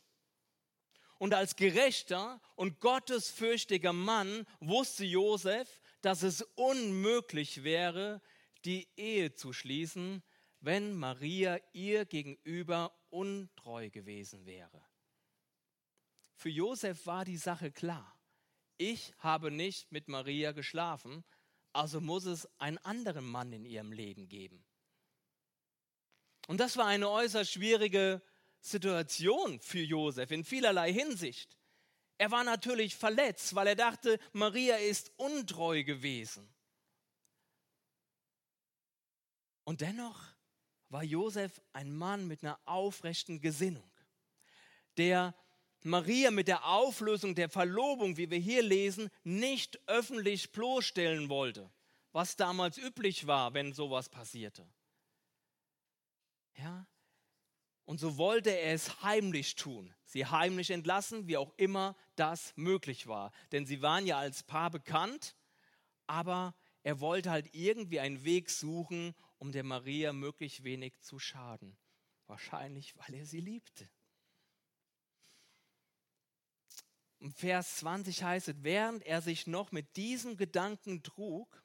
Und 1.17 1.33
als 1.33 1.55
gerechter 1.55 2.41
und 2.55 2.79
gottesfürchtiger 2.79 3.93
Mann 3.93 4.47
wusste 4.61 5.05
Josef, 5.05 5.81
dass 6.01 6.23
es 6.23 6.41
unmöglich 6.55 7.63
wäre, 7.63 8.21
die 8.63 8.87
Ehe 8.95 9.33
zu 9.33 9.53
schließen, 9.53 10.23
wenn 10.61 10.93
Maria 10.93 11.59
ihr 11.73 12.05
gegenüber 12.05 12.97
untreu 13.09 13.89
gewesen 13.89 14.45
wäre. 14.45 14.81
Für 16.35 16.49
Josef 16.49 17.05
war 17.05 17.25
die 17.25 17.37
Sache 17.37 17.71
klar. 17.71 18.17
Ich 18.81 19.13
habe 19.19 19.51
nicht 19.51 19.91
mit 19.91 20.07
Maria 20.07 20.53
geschlafen, 20.53 21.23
also 21.71 22.01
muss 22.01 22.25
es 22.25 22.49
einen 22.59 22.79
anderen 22.79 23.25
Mann 23.25 23.53
in 23.53 23.63
ihrem 23.63 23.91
Leben 23.91 24.27
geben. 24.27 24.65
Und 26.47 26.59
das 26.59 26.77
war 26.77 26.87
eine 26.87 27.07
äußerst 27.07 27.51
schwierige 27.51 28.23
Situation 28.59 29.59
für 29.59 29.81
Josef 29.81 30.31
in 30.31 30.43
vielerlei 30.43 30.91
Hinsicht. 30.91 31.59
Er 32.17 32.31
war 32.31 32.43
natürlich 32.43 32.95
verletzt, 32.95 33.53
weil 33.53 33.67
er 33.67 33.75
dachte, 33.75 34.17
Maria 34.33 34.77
ist 34.77 35.11
untreu 35.15 35.83
gewesen. 35.83 36.51
Und 39.63 39.81
dennoch 39.81 40.23
war 40.89 41.03
Josef 41.03 41.61
ein 41.71 41.95
Mann 41.95 42.27
mit 42.27 42.43
einer 42.43 42.59
aufrechten 42.65 43.41
Gesinnung, 43.41 43.91
der 44.97 45.35
Maria 45.83 46.31
mit 46.31 46.47
der 46.47 46.65
Auflösung 46.65 47.35
der 47.35 47.49
Verlobung, 47.49 48.17
wie 48.17 48.29
wir 48.29 48.37
hier 48.37 48.61
lesen, 48.61 49.09
nicht 49.23 49.79
öffentlich 49.87 50.51
bloßstellen 50.51 51.29
wollte, 51.29 51.71
was 52.11 52.35
damals 52.35 52.77
üblich 52.77 53.27
war, 53.27 53.53
wenn 53.53 53.73
sowas 53.73 54.09
passierte. 54.09 54.67
Ja, 56.55 56.85
und 57.91 57.99
so 57.99 58.17
wollte 58.17 58.51
er 58.51 58.73
es 58.73 59.01
heimlich 59.03 59.55
tun, 59.55 59.93
sie 60.05 60.25
heimlich 60.25 60.71
entlassen, 60.71 61.27
wie 61.27 61.35
auch 61.35 61.53
immer 61.57 61.95
das 62.15 62.53
möglich 62.55 63.07
war. 63.07 63.31
Denn 63.51 63.65
sie 63.65 63.81
waren 63.81 64.05
ja 64.05 64.17
als 64.17 64.43
Paar 64.43 64.69
bekannt, 64.69 65.35
aber 66.07 66.55
er 66.83 66.99
wollte 66.99 67.31
halt 67.31 67.53
irgendwie 67.53 67.99
einen 67.99 68.23
Weg 68.23 68.49
suchen, 68.49 69.13
um 69.39 69.51
der 69.51 69.63
Maria 69.63 70.13
möglichst 70.13 70.63
wenig 70.63 71.01
zu 71.01 71.19
schaden. 71.19 71.77
Wahrscheinlich, 72.27 72.95
weil 72.97 73.15
er 73.15 73.25
sie 73.25 73.41
liebte. 73.41 73.89
Vers 77.29 77.77
20 77.77 78.23
heißt 78.23 78.47
es, 78.47 78.55
während 78.61 79.05
er 79.05 79.21
sich 79.21 79.45
noch 79.45 79.71
mit 79.71 79.95
diesem 79.95 80.37
Gedanken 80.37 81.03
trug, 81.03 81.63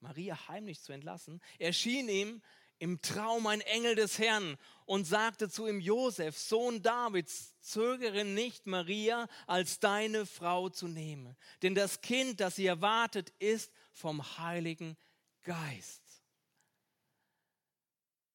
Maria 0.00 0.48
heimlich 0.48 0.82
zu 0.82 0.92
entlassen, 0.92 1.40
erschien 1.58 2.08
ihm 2.08 2.42
im 2.78 3.00
Traum 3.00 3.46
ein 3.46 3.60
Engel 3.62 3.94
des 3.94 4.18
Herrn 4.18 4.56
und 4.84 5.04
sagte 5.04 5.48
zu 5.48 5.66
ihm, 5.66 5.80
Josef, 5.80 6.38
Sohn 6.38 6.82
Davids, 6.82 7.54
zögere 7.60 8.24
nicht, 8.24 8.66
Maria 8.66 9.28
als 9.46 9.80
deine 9.80 10.26
Frau 10.26 10.68
zu 10.68 10.88
nehmen, 10.88 11.36
denn 11.62 11.74
das 11.74 12.00
Kind, 12.00 12.40
das 12.40 12.56
sie 12.56 12.66
erwartet, 12.66 13.32
ist 13.38 13.72
vom 13.92 14.38
Heiligen 14.38 14.96
Geist. 15.42 16.02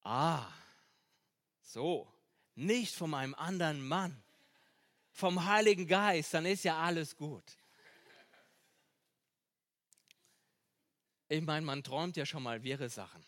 Ah, 0.02 0.50
so, 1.62 2.12
nicht 2.54 2.94
von 2.94 3.14
einem 3.14 3.34
anderen 3.34 3.86
Mann, 3.86 4.23
vom 5.14 5.46
Heiligen 5.46 5.86
Geist, 5.86 6.34
dann 6.34 6.44
ist 6.44 6.64
ja 6.64 6.76
alles 6.78 7.16
gut. 7.16 7.56
Ich 11.28 11.40
meine, 11.40 11.64
man 11.64 11.82
träumt 11.82 12.16
ja 12.16 12.26
schon 12.26 12.42
mal 12.42 12.62
wirre 12.62 12.90
Sachen. 12.90 13.24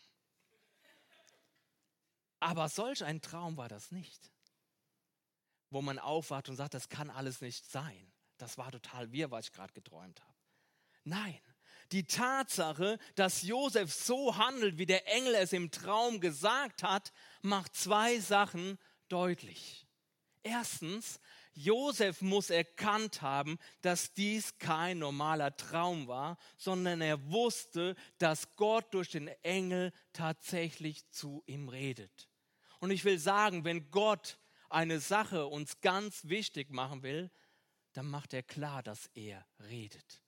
Aber 2.41 2.69
solch 2.69 3.03
ein 3.03 3.23
Traum 3.23 3.57
war 3.57 3.69
das 3.69 3.91
nicht, 3.93 4.31
wo 5.71 5.81
man 5.81 5.99
aufwacht 5.99 6.49
und 6.49 6.57
sagt, 6.57 6.75
das 6.75 6.89
kann 6.89 7.09
alles 7.09 7.41
nicht 7.41 7.65
sein. 7.71 8.13
Das 8.37 8.59
war 8.59 8.71
total 8.71 9.13
wir, 9.13 9.31
was 9.31 9.47
ich 9.47 9.53
gerade 9.53 9.73
geträumt 9.73 10.21
habe. 10.21 10.35
Nein, 11.05 11.41
die 11.93 12.05
Tatsache, 12.05 12.99
dass 13.15 13.43
Josef 13.43 13.95
so 13.95 14.37
handelt, 14.37 14.77
wie 14.77 14.87
der 14.87 15.07
Engel 15.15 15.37
es 15.37 15.53
im 15.53 15.71
Traum 15.71 16.21
gesagt 16.21 16.83
hat, 16.83 17.13
macht 17.43 17.75
zwei 17.75 18.19
Sachen 18.19 18.79
deutlich. 19.09 19.87
Erstens, 20.43 21.21
Josef 21.57 22.21
muss 22.21 22.51
erkannt 22.51 23.23
haben, 23.23 23.59
dass 23.81 24.13
dies 24.13 24.59
kein 24.59 24.99
normaler 24.99 25.57
Traum 25.57 26.07
war, 26.07 26.37
sondern 26.59 27.01
er 27.01 27.31
wusste, 27.31 27.97
dass 28.19 28.55
Gott 28.57 28.93
durch 28.93 29.11
den 29.11 29.29
Engel 29.43 29.93
tatsächlich 30.13 31.11
zu 31.11 31.43
ihm 31.47 31.71
redet. 31.71 32.29
Und 32.79 32.91
ich 32.91 33.05
will 33.07 33.19
sagen, 33.19 33.65
wenn 33.65 33.91
Gott 33.91 34.39
eine 34.69 35.01
Sache 35.01 35.47
uns 35.47 35.81
ganz 35.81 36.29
wichtig 36.29 36.71
machen 36.71 37.03
will, 37.03 37.31
dann 37.95 38.07
macht 38.07 38.35
er 38.35 38.43
klar, 38.43 38.83
dass 38.83 39.07
er 39.15 39.47
redet. 39.71 40.23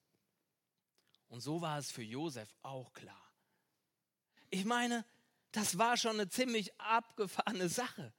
Und 1.28 1.42
so 1.42 1.60
war 1.60 1.78
es 1.78 1.90
für 1.90 2.02
Josef 2.02 2.48
auch 2.62 2.94
klar. 2.94 3.32
Ich 4.48 4.64
meine, 4.64 5.04
das 5.52 5.76
war 5.76 5.98
schon 5.98 6.12
eine 6.12 6.30
ziemlich 6.30 6.78
abgefahrene 6.80 7.68
Sache. 7.68 8.14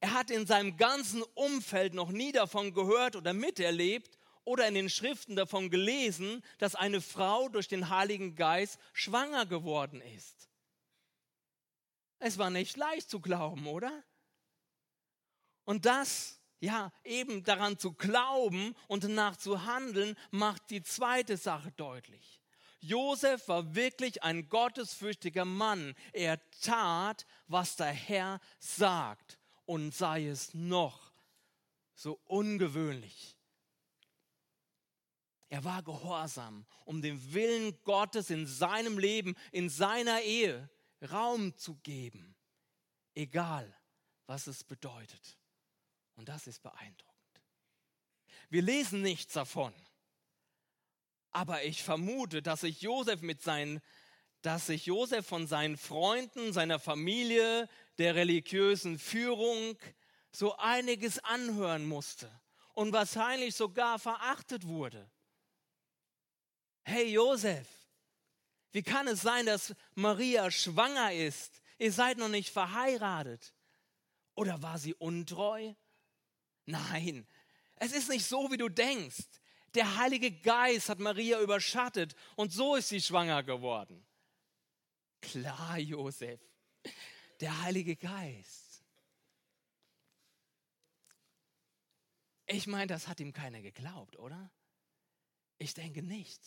Er 0.00 0.12
hat 0.14 0.30
in 0.30 0.46
seinem 0.46 0.76
ganzen 0.76 1.22
Umfeld 1.34 1.94
noch 1.94 2.10
nie 2.10 2.32
davon 2.32 2.72
gehört 2.72 3.16
oder 3.16 3.32
miterlebt 3.32 4.18
oder 4.44 4.68
in 4.68 4.74
den 4.74 4.88
Schriften 4.88 5.34
davon 5.34 5.70
gelesen, 5.70 6.42
dass 6.58 6.74
eine 6.74 7.00
Frau 7.00 7.48
durch 7.48 7.68
den 7.68 7.90
Heiligen 7.90 8.36
Geist 8.36 8.78
schwanger 8.92 9.44
geworden 9.44 10.00
ist. 10.00 10.48
Es 12.20 12.38
war 12.38 12.50
nicht 12.50 12.76
leicht 12.76 13.10
zu 13.10 13.20
glauben, 13.20 13.66
oder? 13.66 14.04
Und 15.64 15.84
das, 15.84 16.40
ja, 16.60 16.92
eben 17.04 17.44
daran 17.44 17.78
zu 17.78 17.92
glauben 17.92 18.74
und 18.86 19.04
danach 19.04 19.36
zu 19.36 19.66
handeln, 19.66 20.16
macht 20.30 20.70
die 20.70 20.82
zweite 20.82 21.36
Sache 21.36 21.72
deutlich. 21.72 22.40
Josef 22.80 23.48
war 23.48 23.74
wirklich 23.74 24.22
ein 24.22 24.48
gottesfürchtiger 24.48 25.44
Mann. 25.44 25.94
Er 26.12 26.40
tat, 26.60 27.26
was 27.48 27.74
der 27.76 27.92
Herr 27.92 28.40
sagt 28.60 29.37
und 29.68 29.94
sei 29.94 30.26
es 30.26 30.54
noch 30.54 31.12
so 31.92 32.18
ungewöhnlich. 32.24 33.36
Er 35.50 35.62
war 35.62 35.82
gehorsam, 35.82 36.64
um 36.86 37.02
dem 37.02 37.34
Willen 37.34 37.78
Gottes 37.84 38.30
in 38.30 38.46
seinem 38.46 38.98
Leben, 38.98 39.36
in 39.52 39.68
seiner 39.68 40.22
Ehe 40.22 40.70
Raum 41.12 41.54
zu 41.58 41.76
geben, 41.82 42.34
egal 43.14 43.70
was 44.26 44.46
es 44.46 44.64
bedeutet. 44.64 45.38
Und 46.16 46.30
das 46.30 46.46
ist 46.46 46.62
beeindruckend. 46.62 47.42
Wir 48.48 48.62
lesen 48.62 49.02
nichts 49.02 49.34
davon. 49.34 49.74
Aber 51.30 51.62
ich 51.64 51.82
vermute, 51.82 52.40
dass 52.40 52.62
sich 52.62 52.80
Josef 52.80 53.20
mit 53.20 53.42
seinen 53.42 53.82
dass 54.42 54.66
sich 54.66 54.86
Josef 54.86 55.26
von 55.26 55.46
seinen 55.46 55.76
Freunden, 55.76 56.52
seiner 56.52 56.78
Familie, 56.78 57.68
der 57.98 58.14
religiösen 58.14 58.98
Führung 58.98 59.76
so 60.30 60.56
einiges 60.56 61.18
anhören 61.20 61.86
musste 61.86 62.30
und 62.74 62.92
wahrscheinlich 62.92 63.54
sogar 63.54 63.98
verachtet 63.98 64.66
wurde. 64.66 65.10
Hey 66.82 67.12
Josef, 67.12 67.66
wie 68.72 68.82
kann 68.82 69.08
es 69.08 69.22
sein, 69.22 69.46
dass 69.46 69.74
Maria 69.94 70.50
schwanger 70.50 71.12
ist? 71.12 71.60
Ihr 71.78 71.92
seid 71.92 72.18
noch 72.18 72.28
nicht 72.28 72.50
verheiratet. 72.50 73.54
Oder 74.34 74.62
war 74.62 74.78
sie 74.78 74.94
untreu? 74.94 75.74
Nein, 76.66 77.26
es 77.76 77.92
ist 77.92 78.08
nicht 78.08 78.26
so, 78.26 78.50
wie 78.50 78.56
du 78.56 78.68
denkst. 78.68 79.24
Der 79.74 79.96
Heilige 79.96 80.30
Geist 80.30 80.88
hat 80.88 80.98
Maria 80.98 81.40
überschattet 81.40 82.14
und 82.36 82.52
so 82.52 82.76
ist 82.76 82.88
sie 82.88 83.00
schwanger 83.00 83.42
geworden. 83.42 84.06
Klar, 85.20 85.78
Josef, 85.78 86.40
der 87.40 87.62
Heilige 87.62 87.96
Geist. 87.96 88.82
Ich 92.46 92.66
meine, 92.66 92.86
das 92.86 93.08
hat 93.08 93.20
ihm 93.20 93.32
keiner 93.32 93.60
geglaubt, 93.60 94.18
oder? 94.18 94.50
Ich 95.58 95.74
denke 95.74 96.02
nicht. 96.02 96.40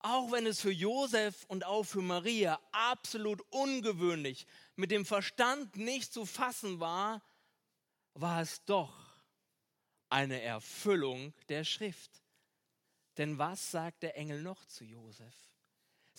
Auch 0.00 0.30
wenn 0.30 0.46
es 0.46 0.60
für 0.60 0.70
Josef 0.70 1.44
und 1.48 1.64
auch 1.64 1.82
für 1.82 2.00
Maria 2.00 2.60
absolut 2.70 3.40
ungewöhnlich, 3.50 4.46
mit 4.76 4.90
dem 4.90 5.04
Verstand 5.04 5.76
nicht 5.76 6.12
zu 6.12 6.24
fassen 6.24 6.80
war, 6.80 7.20
war 8.14 8.40
es 8.40 8.64
doch 8.64 9.08
eine 10.08 10.40
Erfüllung 10.40 11.34
der 11.48 11.64
Schrift. 11.64 12.22
Denn 13.16 13.38
was 13.38 13.70
sagt 13.70 14.02
der 14.02 14.16
Engel 14.16 14.42
noch 14.42 14.64
zu 14.66 14.84
Josef? 14.84 15.47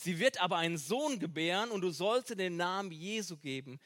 Sie 0.02 0.18
wird 0.18 0.40
aber 0.40 0.56
einen 0.56 0.78
Sohn 0.78 1.20
gebären 1.20 1.72
und 1.72 1.82
du 1.82 1.90
sollst 1.90 2.30
den 2.40 2.56
Namen 2.56 2.90
Jesu 2.90 3.36
geben, 3.36 3.82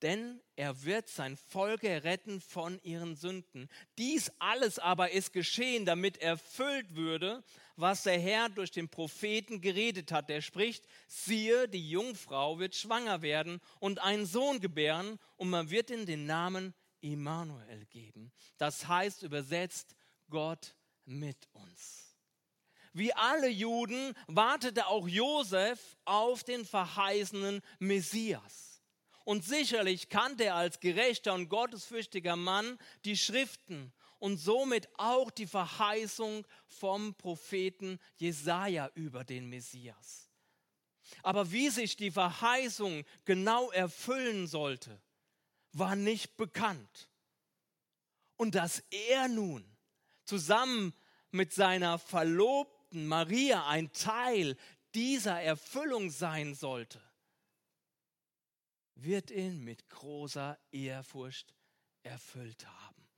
denn 0.00 0.40
er 0.56 0.84
wird 0.84 1.10
sein 1.10 1.36
Volk 1.36 1.84
erretten 1.84 2.40
von 2.40 2.80
ihren 2.82 3.14
Sünden. 3.14 3.68
Dies 3.98 4.32
alles 4.38 4.78
aber 4.78 5.10
ist 5.10 5.34
geschehen, 5.34 5.84
damit 5.84 6.16
erfüllt 6.16 6.94
würde, 6.94 7.44
was 7.76 8.04
der 8.04 8.18
Herr 8.18 8.48
durch 8.48 8.70
den 8.70 8.88
Propheten 8.88 9.60
geredet 9.60 10.12
hat. 10.12 10.30
Der 10.30 10.40
spricht, 10.40 10.86
siehe, 11.06 11.68
die 11.68 11.90
Jungfrau 11.90 12.58
wird 12.58 12.74
schwanger 12.74 13.20
werden 13.20 13.60
und 13.80 13.98
einen 13.98 14.24
Sohn 14.24 14.60
gebären 14.60 15.18
und 15.36 15.50
man 15.50 15.68
wird 15.68 15.90
ihm 15.90 16.06
den 16.06 16.24
Namen 16.24 16.72
Immanuel 17.02 17.84
geben. 17.90 18.32
Das 18.56 18.88
heißt 18.88 19.24
übersetzt 19.24 19.94
Gott 20.30 20.74
mit 21.04 21.50
uns. 21.52 22.09
Wie 22.92 23.12
alle 23.14 23.48
Juden 23.48 24.14
wartete 24.26 24.86
auch 24.86 25.06
Josef 25.06 25.96
auf 26.04 26.42
den 26.42 26.64
verheißenen 26.64 27.62
Messias. 27.78 28.82
Und 29.24 29.44
sicherlich 29.44 30.08
kannte 30.08 30.44
er 30.46 30.56
als 30.56 30.80
gerechter 30.80 31.34
und 31.34 31.48
gottesfürchtiger 31.48 32.34
Mann 32.36 32.78
die 33.04 33.16
Schriften 33.16 33.92
und 34.18 34.38
somit 34.38 34.88
auch 34.98 35.30
die 35.30 35.46
Verheißung 35.46 36.46
vom 36.66 37.14
Propheten 37.14 38.00
Jesaja 38.16 38.90
über 38.94 39.24
den 39.24 39.48
Messias. 39.48 40.28
Aber 41.22 41.52
wie 41.52 41.70
sich 41.70 41.96
die 41.96 42.10
Verheißung 42.10 43.04
genau 43.24 43.70
erfüllen 43.70 44.46
sollte, 44.46 45.00
war 45.72 45.96
nicht 45.96 46.36
bekannt. 46.36 47.08
Und 48.36 48.54
dass 48.54 48.82
er 48.90 49.28
nun 49.28 49.64
zusammen 50.24 50.92
mit 51.30 51.52
seiner 51.52 51.98
Verlobten 51.98 52.79
Maria 52.92 53.66
ein 53.66 53.92
Teil 53.92 54.56
dieser 54.94 55.40
Erfüllung 55.40 56.10
sein 56.10 56.54
sollte, 56.54 57.00
wird 58.94 59.30
ihn 59.30 59.62
mit 59.62 59.88
großer 59.88 60.58
Ehrfurcht 60.72 61.54
erfüllt 62.02 62.66
haben. 62.66 63.08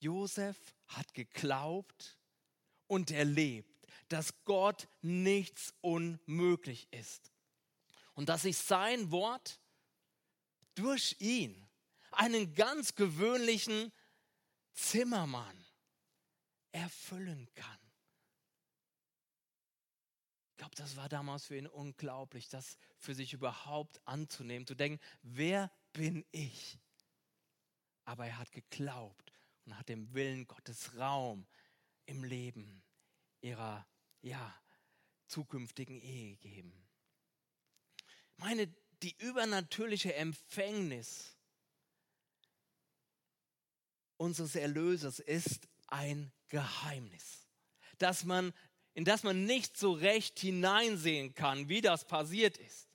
Josef 0.00 0.56
hat 0.86 1.12
geglaubt 1.12 2.18
und 2.86 3.10
erlebt, 3.10 3.86
dass 4.08 4.44
Gott 4.44 4.88
nichts 5.02 5.74
unmöglich 5.80 6.88
ist 6.92 7.32
und 8.14 8.28
dass 8.28 8.42
sich 8.42 8.56
sein 8.56 9.10
Wort 9.10 9.60
durch 10.74 11.16
ihn, 11.18 11.68
einen 12.12 12.54
ganz 12.54 12.94
gewöhnlichen 12.94 13.92
Zimmermann, 14.72 15.67
erfüllen 16.78 17.48
kann. 17.54 17.78
Ich 20.50 20.56
glaube, 20.58 20.74
das 20.76 20.96
war 20.96 21.08
damals 21.08 21.46
für 21.46 21.56
ihn 21.56 21.66
unglaublich, 21.66 22.48
das 22.48 22.78
für 22.98 23.14
sich 23.14 23.32
überhaupt 23.32 24.00
anzunehmen, 24.06 24.66
zu 24.66 24.74
denken, 24.74 25.00
wer 25.22 25.70
bin 25.92 26.24
ich? 26.32 26.78
Aber 28.04 28.26
er 28.26 28.38
hat 28.38 28.50
geglaubt 28.50 29.32
und 29.64 29.78
hat 29.78 29.88
dem 29.88 30.12
Willen 30.14 30.46
Gottes 30.48 30.96
Raum 30.96 31.46
im 32.06 32.24
Leben 32.24 32.82
ihrer 33.40 33.86
ja, 34.22 34.54
zukünftigen 35.26 36.00
Ehe 36.00 36.36
gegeben. 36.36 36.72
Meine, 38.36 38.66
die 39.02 39.16
übernatürliche 39.18 40.14
Empfängnis 40.14 41.36
unseres 44.16 44.56
Erlösers 44.56 45.20
ist 45.20 45.68
ein 45.86 46.32
Geheimnis, 46.48 47.46
dass 47.98 48.24
man 48.24 48.52
in 48.98 49.04
das 49.04 49.22
man 49.22 49.44
nicht 49.44 49.76
so 49.76 49.92
recht 49.92 50.40
hineinsehen 50.40 51.32
kann, 51.32 51.68
wie 51.68 51.80
das 51.80 52.04
passiert 52.04 52.56
ist. 52.56 52.88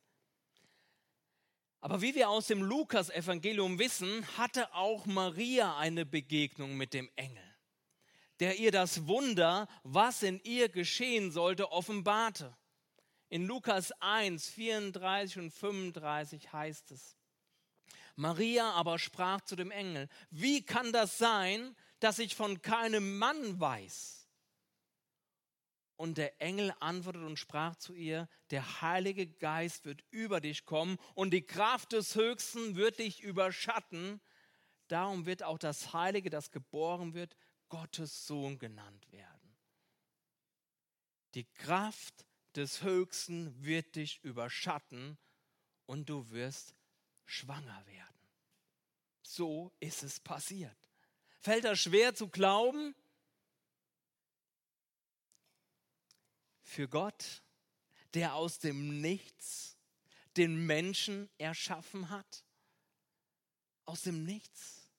Aber 1.80 2.02
wie 2.02 2.13
wir 2.13 2.30
aus 2.30 2.48
dem 2.48 2.62
Lukas-Evangelium 2.62 3.80
wissen, 3.80 4.28
hatte 4.38 4.74
auch 4.74 5.06
Maria 5.06 5.78
eine 5.78 6.06
Begegnung 6.06 6.76
mit 6.76 6.94
dem 6.94 7.10
Engel, 7.16 7.56
der 8.42 8.60
ihr 8.60 8.74
das 8.74 9.08
Wunder, 9.08 9.70
was 9.84 10.24
in 10.24 10.42
ihr 10.44 10.68
geschehen 10.68 11.32
sollte, 11.32 11.72
offenbarte. 11.72 12.54
In 13.30 13.46
Lukas 13.46 13.94
1, 14.02 14.50
34 14.50 15.39
und 15.39 15.52
35 15.52 16.52
heißt 16.52 16.92
es, 16.92 17.16
Maria 18.18 18.72
aber 18.72 19.00
sprach 19.00 19.39
zu 19.39 19.56
dem 19.56 19.72
Engel, 19.72 20.10
wie 20.32 20.66
kann 20.66 20.92
das 20.92 21.18
sein, 21.18 21.78
dass 22.04 22.20
ich 22.20 22.36
von 22.36 22.62
keinem 22.62 23.18
Mann 23.18 23.62
weiß? 23.62 24.28
Und 25.96 26.18
der 26.18 26.42
Engel 26.42 26.74
antwortete 26.82 27.26
und 27.26 27.39
sprach 27.39 27.78
zu 27.78 27.94
ihr, 27.94 28.28
der 28.50 28.82
Heilige 28.82 29.26
Geist 29.26 29.86
wird 29.86 30.04
über 30.10 30.42
dich 30.42 30.66
kommen 30.66 30.98
und 31.16 31.32
die 31.32 31.46
Kraft 31.46 31.94
des 31.94 32.16
Höchsten 32.16 32.76
wird 32.76 33.00
dich 33.00 33.22
überschatten. 33.22 34.20
Darum 34.89 35.26
wird 35.26 35.44
auch 35.44 35.58
das 35.58 35.94
Heilige, 35.94 36.30
das 36.30 36.52
geboren 36.52 37.13
wird, 37.13 37.38
Gottes 37.70 38.28
Sohn 38.28 38.60
genannt 38.60 39.10
werden. 39.13 39.56
Die 41.36 41.46
Kraft 41.46 42.26
des 42.56 42.84
Höchsten 42.84 43.63
wird 43.63 43.96
dich 43.96 44.22
überschatten 44.24 45.18
und 45.86 46.10
du 46.10 46.30
wirst 46.32 46.76
schwanger 47.26 47.86
werden. 47.86 48.28
So 49.22 49.72
ist 49.80 50.04
es 50.04 50.20
passiert. 50.20 50.92
Fällt 51.43 51.65
das 51.65 51.79
schwer 51.79 52.15
zu 52.15 52.27
glauben? 52.27 52.95
für 56.73 56.88
Gott, 56.88 57.43
der 58.13 58.36
aus 58.36 58.60
dem 58.60 58.99
Nichts 58.99 59.77
den 60.36 60.65
Menschen 60.65 61.29
erschaffen 61.38 62.10
hat? 62.10 62.43
Aus 63.86 64.01
dem 64.01 64.25
Nichts 64.25 64.89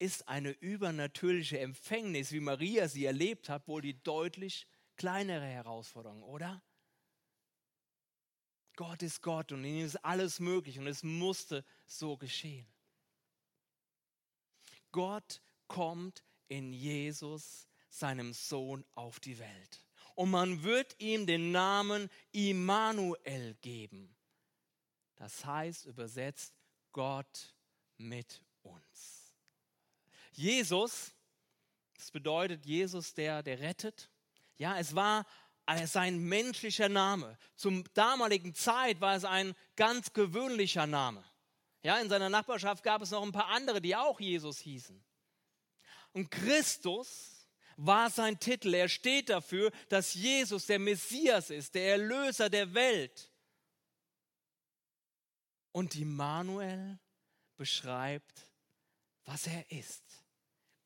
ist 0.00 0.28
eine 0.28 0.50
übernatürliche 0.50 1.58
Empfängnis, 1.60 2.32
wie 2.32 2.40
Maria 2.40 2.88
sie 2.88 3.04
erlebt 3.04 3.48
hat, 3.48 3.68
wohl 3.68 3.82
die 3.82 4.00
deutlich 4.02 4.66
kleinere 4.96 5.46
Herausforderung, 5.46 6.22
oder? 6.22 6.62
Gott 8.76 9.02
ist 9.02 9.22
Gott 9.22 9.50
und 9.52 9.64
in 9.64 9.78
ihm 9.78 9.86
ist 9.86 9.96
alles 10.04 10.38
möglich 10.38 10.78
und 10.78 10.86
es 10.86 11.02
musste 11.02 11.64
so 11.86 12.16
geschehen. 12.16 12.66
Gott 14.92 15.40
kommt 15.66 16.22
in 16.48 16.72
Jesus 16.72 17.68
seinem 17.90 18.32
Sohn 18.32 18.84
auf 18.94 19.20
die 19.20 19.38
Welt. 19.38 19.84
Und 20.14 20.30
man 20.30 20.62
wird 20.62 20.96
ihm 20.98 21.26
den 21.26 21.52
Namen 21.52 22.10
Immanuel 22.32 23.54
geben. 23.60 24.16
Das 25.16 25.44
heißt 25.44 25.86
übersetzt 25.86 26.54
Gott 26.92 27.54
mit 27.96 28.42
uns. 28.62 29.34
Jesus, 30.32 31.12
das 31.94 32.10
bedeutet 32.10 32.64
Jesus, 32.64 33.14
der, 33.14 33.42
der 33.42 33.58
rettet. 33.60 34.10
Ja, 34.56 34.78
es 34.78 34.94
war 34.94 35.26
sein 35.84 36.18
menschlicher 36.18 36.88
Name. 36.88 37.36
Zum 37.54 37.84
damaligen 37.94 38.54
Zeit 38.54 39.00
war 39.00 39.14
es 39.14 39.24
ein 39.24 39.54
ganz 39.76 40.12
gewöhnlicher 40.12 40.86
Name. 40.86 41.24
Ja, 41.82 42.00
in 42.00 42.08
seiner 42.08 42.28
Nachbarschaft 42.28 42.82
gab 42.82 43.02
es 43.02 43.10
noch 43.10 43.22
ein 43.22 43.32
paar 43.32 43.48
andere, 43.48 43.80
die 43.80 43.94
auch 43.94 44.20
Jesus 44.20 44.58
hießen. 44.58 45.02
Und 46.12 46.30
Christus 46.30 47.46
war 47.76 48.10
sein 48.10 48.38
Titel. 48.40 48.74
Er 48.74 48.88
steht 48.88 49.28
dafür, 49.28 49.70
dass 49.88 50.14
Jesus 50.14 50.66
der 50.66 50.80
Messias 50.80 51.50
ist, 51.50 51.74
der 51.74 51.92
Erlöser 51.92 52.50
der 52.50 52.74
Welt. 52.74 53.30
Und 55.70 55.94
Immanuel 55.94 56.98
beschreibt, 57.56 58.50
was 59.24 59.46
er 59.46 59.70
ist. 59.70 60.02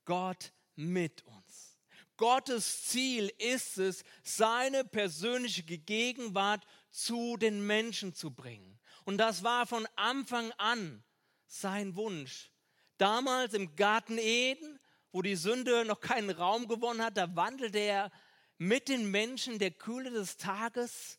Gott 0.05 0.53
mit 0.75 1.23
uns. 1.23 1.79
Gottes 2.19 2.85
Ziel 2.85 3.33
ist 3.39 3.79
es, 3.79 4.05
seine 4.23 4.85
persönliche 4.85 5.63
Gegenwart 5.63 6.65
zu 6.91 7.37
den 7.37 7.67
Menschen 7.67 8.15
zu 8.15 8.33
bringen. 8.33 8.79
Und 9.05 9.19
das 9.19 9.43
war 9.43 9.67
von 9.67 9.87
Anfang 9.97 10.53
an 10.59 11.03
sein 11.47 11.97
Wunsch. 11.97 12.51
Damals 12.99 13.55
im 13.55 13.75
Garten 13.77 14.19
Eden 14.19 14.79
wo 15.13 15.21
die 15.21 15.37
Sünde 15.37 15.85
noch 15.85 16.01
keinen 16.01 16.31
Raum 16.31 16.67
gewonnen 16.67 17.03
hat, 17.03 17.17
da 17.17 17.37
wandelte 17.37 17.79
er 17.79 18.11
mit 18.57 18.89
den 18.89 19.11
Menschen 19.11 19.59
der 19.59 19.71
Kühle 19.71 20.11
des 20.11 20.39
Tages 20.39 21.19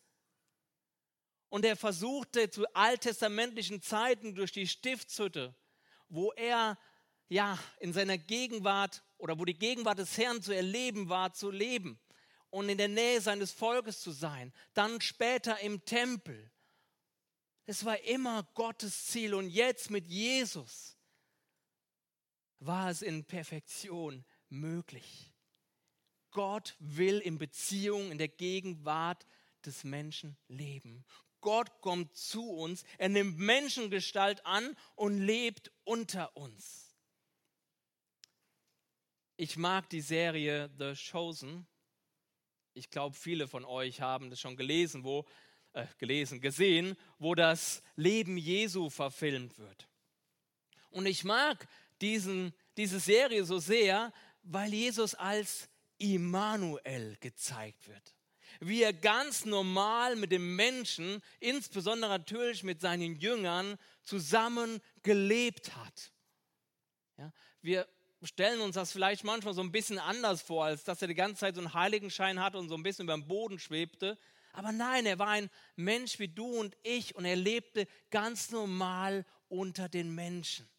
und 1.49 1.63
er 1.63 1.75
versuchte 1.75 2.49
zu 2.49 2.65
alttestamentlichen 2.73 3.81
Zeiten 3.81 4.33
durch 4.33 4.51
die 4.51 4.67
Stiftshütte, 4.67 5.55
wo 6.09 6.31
er 6.31 6.77
ja 7.29 7.59
in 7.79 7.93
seiner 7.93 8.17
Gegenwart 8.17 9.03
oder 9.17 9.37
wo 9.37 9.45
die 9.45 9.57
Gegenwart 9.57 9.99
des 9.99 10.17
Herrn 10.17 10.41
zu 10.41 10.55
erleben 10.55 11.09
war, 11.09 11.33
zu 11.33 11.51
leben 11.51 11.99
und 12.49 12.69
in 12.69 12.79
der 12.79 12.87
Nähe 12.87 13.21
seines 13.21 13.51
Volkes 13.51 14.01
zu 14.01 14.11
sein. 14.11 14.51
Dann 14.73 14.99
später 15.01 15.59
im 15.59 15.85
Tempel. 15.85 16.51
Es 17.65 17.85
war 17.85 17.99
immer 18.01 18.43
Gottes 18.53 19.05
Ziel 19.05 19.33
und 19.33 19.49
jetzt 19.49 19.89
mit 19.89 20.07
Jesus 20.07 20.97
war 22.59 22.89
es 22.89 23.01
in 23.01 23.25
Perfektion 23.25 24.25
möglich. 24.49 25.31
Gott 26.31 26.75
will 26.79 27.19
in 27.19 27.37
Beziehung, 27.37 28.11
in 28.11 28.17
der 28.17 28.27
Gegenwart 28.27 29.25
des 29.65 29.83
Menschen 29.83 30.37
leben. 30.47 31.05
Gott 31.41 31.81
kommt 31.81 32.15
zu 32.15 32.49
uns, 32.49 32.83
er 32.97 33.09
nimmt 33.09 33.37
Menschengestalt 33.37 34.45
an 34.45 34.75
und 34.95 35.19
lebt 35.19 35.71
unter 35.83 36.35
uns. 36.35 36.95
Ich 39.35 39.57
mag 39.57 39.89
die 39.89 40.01
Serie 40.01 40.69
The 40.77 40.93
Chosen. 41.11 41.67
Ich 42.73 42.89
glaube, 42.89 43.15
viele 43.15 43.47
von 43.47 43.65
euch 43.65 44.01
haben 44.01 44.29
das 44.29 44.39
schon 44.39 44.55
gelesen, 44.55 45.03
wo 45.03 45.25
äh, 45.73 45.85
gelesen, 45.97 46.41
gesehen, 46.41 46.95
wo 47.19 47.35
das 47.35 47.81
Leben 47.95 48.37
Jesu 48.37 48.89
verfilmt 48.89 49.57
wird. 49.57 49.87
Und 50.91 51.05
ich 51.05 51.23
mag 51.23 51.67
diesen, 52.01 52.53
diese 52.77 52.99
Serie 52.99 53.43
so 53.45 53.59
sehr, 53.59 54.13
weil 54.43 54.73
Jesus 54.73 55.15
als 55.15 55.69
Immanuel 55.97 57.17
gezeigt 57.19 57.87
wird. 57.87 58.15
Wie 58.59 58.83
er 58.83 58.93
ganz 58.93 59.45
normal 59.45 60.15
mit 60.15 60.31
dem 60.31 60.55
Menschen, 60.55 61.21
insbesondere 61.39 62.11
natürlich 62.11 62.63
mit 62.63 62.79
seinen 62.79 63.15
Jüngern, 63.15 63.77
zusammen 64.03 64.79
gelebt 65.01 65.75
hat. 65.75 66.11
Ja, 67.17 67.31
wir 67.61 67.87
stellen 68.23 68.61
uns 68.61 68.75
das 68.75 68.91
vielleicht 68.91 69.23
manchmal 69.23 69.53
so 69.53 69.61
ein 69.61 69.71
bisschen 69.71 69.99
anders 69.99 70.41
vor, 70.41 70.65
als 70.65 70.83
dass 70.83 71.01
er 71.01 71.07
die 71.07 71.15
ganze 71.15 71.41
Zeit 71.41 71.55
so 71.55 71.61
einen 71.61 71.73
Heiligenschein 71.73 72.39
hatte 72.39 72.57
und 72.57 72.69
so 72.69 72.75
ein 72.75 72.83
bisschen 72.83 73.05
über 73.05 73.13
dem 73.13 73.27
Boden 73.27 73.59
schwebte. 73.59 74.17
Aber 74.53 74.71
nein, 74.71 75.05
er 75.05 75.19
war 75.19 75.29
ein 75.29 75.49
Mensch 75.75 76.19
wie 76.19 76.27
du 76.27 76.45
und 76.45 76.77
ich 76.83 77.15
und 77.15 77.25
er 77.25 77.35
lebte 77.35 77.87
ganz 78.11 78.51
normal 78.51 79.25
unter 79.49 79.89
den 79.89 80.13
Menschen. 80.13 80.69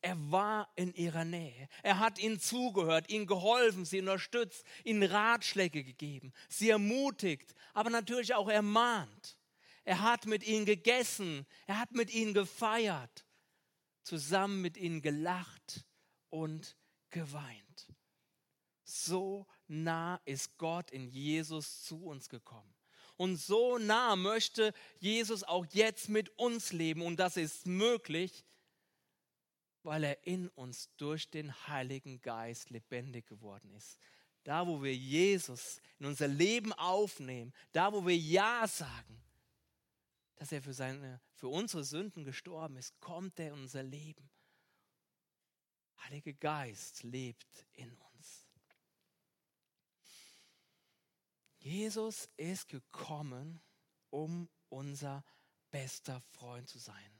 Er 0.00 0.16
war 0.30 0.68
in 0.76 0.94
ihrer 0.94 1.24
Nähe. 1.24 1.68
Er 1.82 1.98
hat 1.98 2.18
ihnen 2.18 2.40
zugehört, 2.40 3.10
ihnen 3.10 3.26
geholfen, 3.26 3.84
sie 3.84 4.00
unterstützt, 4.00 4.64
ihnen 4.84 5.02
Ratschläge 5.02 5.82
gegeben, 5.82 6.32
sie 6.48 6.70
ermutigt, 6.70 7.54
aber 7.72 7.90
natürlich 7.90 8.34
auch 8.34 8.48
ermahnt. 8.48 9.38
Er 9.84 10.02
hat 10.02 10.26
mit 10.26 10.46
ihnen 10.46 10.66
gegessen, 10.66 11.46
er 11.66 11.78
hat 11.78 11.92
mit 11.92 12.12
ihnen 12.12 12.34
gefeiert, 12.34 13.26
zusammen 14.02 14.60
mit 14.60 14.76
ihnen 14.76 15.02
gelacht 15.02 15.84
und 16.30 16.76
geweint. 17.10 17.88
So 18.84 19.46
nah 19.68 20.20
ist 20.24 20.56
Gott 20.58 20.90
in 20.90 21.08
Jesus 21.08 21.84
zu 21.84 22.04
uns 22.04 22.28
gekommen. 22.28 22.74
Und 23.16 23.36
so 23.36 23.78
nah 23.78 24.16
möchte 24.16 24.72
Jesus 25.00 25.42
auch 25.42 25.66
jetzt 25.66 26.08
mit 26.08 26.30
uns 26.38 26.72
leben. 26.72 27.02
Und 27.02 27.16
das 27.16 27.36
ist 27.36 27.66
möglich, 27.66 28.44
weil 29.82 30.04
er 30.04 30.26
in 30.26 30.48
uns 30.48 30.90
durch 30.96 31.28
den 31.30 31.52
Heiligen 31.66 32.20
Geist 32.20 32.70
lebendig 32.70 33.26
geworden 33.26 33.72
ist. 33.72 33.98
Da, 34.44 34.66
wo 34.66 34.82
wir 34.82 34.94
Jesus 34.94 35.80
in 35.98 36.06
unser 36.06 36.28
Leben 36.28 36.72
aufnehmen, 36.72 37.52
da, 37.72 37.92
wo 37.92 38.06
wir 38.06 38.16
Ja 38.16 38.66
sagen, 38.68 39.22
dass 40.36 40.52
er 40.52 40.62
für, 40.62 40.72
seine, 40.72 41.20
für 41.34 41.48
unsere 41.48 41.82
Sünden 41.82 42.24
gestorben 42.24 42.76
ist, 42.76 42.98
kommt 43.00 43.40
er 43.40 43.48
in 43.48 43.54
unser 43.54 43.82
Leben. 43.82 44.30
Heiliger 46.04 46.32
Geist 46.34 47.02
lebt 47.02 47.66
in 47.72 47.90
uns. 47.92 48.07
Jesus 51.68 52.30
ist 52.36 52.68
gekommen, 52.68 53.60
um 54.10 54.48
unser 54.70 55.22
bester 55.70 56.22
Freund 56.32 56.68
zu 56.68 56.78
sein 56.78 57.18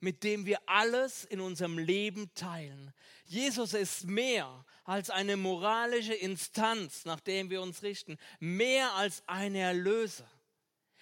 mit 0.00 0.22
dem 0.22 0.46
wir 0.46 0.60
alles 0.68 1.24
in 1.24 1.40
unserem 1.40 1.78
Leben 1.78 2.32
teilen. 2.34 2.92
Jesus 3.24 3.74
ist 3.74 4.04
mehr 4.04 4.64
als 4.84 5.10
eine 5.10 5.36
moralische 5.36 6.14
Instanz, 6.14 7.04
nach 7.04 7.20
der 7.20 7.50
wir 7.50 7.60
uns 7.60 7.82
richten, 7.82 8.16
mehr 8.38 8.94
als 8.94 9.22
ein 9.26 9.54
Erlöser. 9.54 10.30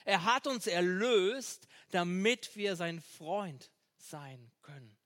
Er 0.05 0.25
hat 0.25 0.47
uns 0.47 0.67
erlöst, 0.67 1.67
damit 1.91 2.57
wir 2.57 2.77
sein 2.77 3.01
Freund 3.01 3.71
sein 3.99 4.51
können. 4.63 4.97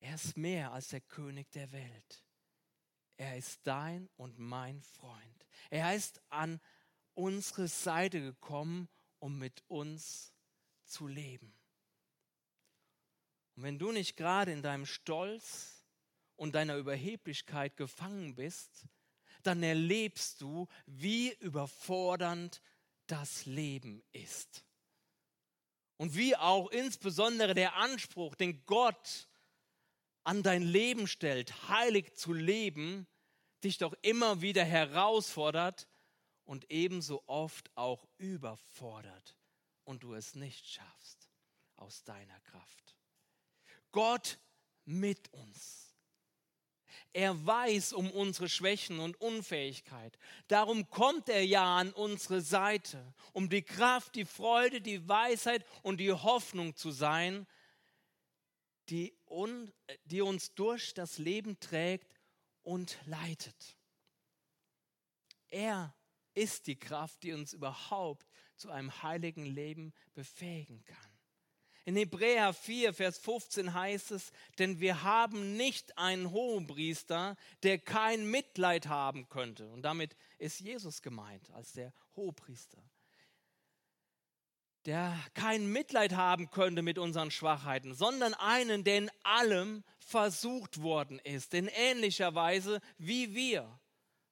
Er 0.00 0.16
ist 0.16 0.36
mehr 0.36 0.72
als 0.72 0.88
der 0.88 1.00
König 1.00 1.50
der 1.52 1.70
Welt. 1.70 2.24
Er 3.22 3.36
ist 3.36 3.60
dein 3.62 4.08
und 4.16 4.40
mein 4.40 4.82
Freund. 4.82 5.46
Er 5.70 5.94
ist 5.94 6.20
an 6.28 6.60
unsere 7.14 7.68
Seite 7.68 8.20
gekommen, 8.20 8.88
um 9.20 9.38
mit 9.38 9.62
uns 9.68 10.32
zu 10.86 11.06
leben. 11.06 11.54
Und 13.54 13.62
wenn 13.62 13.78
du 13.78 13.92
nicht 13.92 14.16
gerade 14.16 14.50
in 14.50 14.60
deinem 14.60 14.86
Stolz 14.86 15.84
und 16.34 16.56
deiner 16.56 16.76
Überheblichkeit 16.76 17.76
gefangen 17.76 18.34
bist, 18.34 18.86
dann 19.44 19.62
erlebst 19.62 20.40
du, 20.40 20.66
wie 20.86 21.32
überfordernd 21.34 22.60
das 23.06 23.46
Leben 23.46 24.02
ist. 24.10 24.64
Und 25.96 26.16
wie 26.16 26.34
auch 26.34 26.70
insbesondere 26.72 27.54
der 27.54 27.76
Anspruch, 27.76 28.34
den 28.34 28.66
Gott 28.66 29.28
an 30.24 30.42
dein 30.42 30.62
Leben 30.62 31.06
stellt, 31.06 31.68
heilig 31.68 32.14
zu 32.14 32.32
leben, 32.32 33.06
dich 33.64 33.78
doch 33.78 33.94
immer 34.02 34.40
wieder 34.42 34.64
herausfordert, 34.64 35.86
und 36.44 36.70
ebenso 36.70 37.22
oft 37.26 37.70
auch 37.76 38.06
überfordert 38.18 39.36
und 39.84 40.02
du 40.02 40.14
es 40.14 40.34
nicht 40.34 40.66
schaffst 40.66 41.28
aus 41.76 42.04
deiner 42.04 42.40
Kraft. 42.40 42.96
Gott 43.90 44.38
mit 44.84 45.32
uns. 45.32 45.94
Er 47.14 47.44
weiß 47.46 47.92
um 47.92 48.10
unsere 48.10 48.48
Schwächen 48.48 48.98
und 48.98 49.20
Unfähigkeit. 49.20 50.18
Darum 50.48 50.88
kommt 50.88 51.28
er 51.28 51.44
ja 51.44 51.76
an 51.76 51.92
unsere 51.92 52.40
Seite, 52.40 53.14
um 53.32 53.48
die 53.48 53.62
Kraft, 53.62 54.14
die 54.14 54.24
Freude, 54.24 54.80
die 54.80 55.08
Weisheit 55.08 55.64
und 55.82 55.98
die 55.98 56.12
Hoffnung 56.12 56.74
zu 56.74 56.90
sein, 56.90 57.46
die, 58.88 59.14
un, 59.26 59.72
die 60.04 60.20
uns 60.20 60.54
durch 60.54 60.94
das 60.94 61.18
Leben 61.18 61.58
trägt 61.60 62.21
und 62.62 62.98
leitet. 63.06 63.76
Er 65.48 65.94
ist 66.34 66.66
die 66.66 66.78
Kraft, 66.78 67.22
die 67.22 67.32
uns 67.32 67.52
überhaupt 67.52 68.26
zu 68.56 68.70
einem 68.70 69.02
heiligen 69.02 69.44
Leben 69.44 69.92
befähigen 70.14 70.84
kann. 70.84 71.12
In 71.84 71.96
Hebräer 71.96 72.52
4, 72.52 72.94
Vers 72.94 73.18
15 73.18 73.74
heißt 73.74 74.12
es, 74.12 74.30
denn 74.58 74.78
wir 74.78 75.02
haben 75.02 75.56
nicht 75.56 75.98
einen 75.98 76.30
Hohenpriester, 76.30 77.36
der 77.64 77.78
kein 77.78 78.30
Mitleid 78.30 78.86
haben 78.86 79.28
könnte. 79.28 79.68
Und 79.68 79.82
damit 79.82 80.16
ist 80.38 80.60
Jesus 80.60 81.02
gemeint 81.02 81.50
als 81.50 81.72
der 81.72 81.92
Hohepriester. 82.14 82.82
Der 84.84 85.16
kein 85.34 85.70
Mitleid 85.70 86.14
haben 86.14 86.50
könnte 86.50 86.82
mit 86.82 86.98
unseren 86.98 87.30
Schwachheiten, 87.30 87.94
sondern 87.94 88.34
einen, 88.34 88.82
der 88.82 88.98
in 88.98 89.10
allem 89.22 89.84
versucht 90.00 90.82
worden 90.82 91.20
ist, 91.20 91.54
in 91.54 91.68
ähnlicher 91.68 92.34
Weise 92.34 92.80
wie 92.98 93.34
wir 93.34 93.80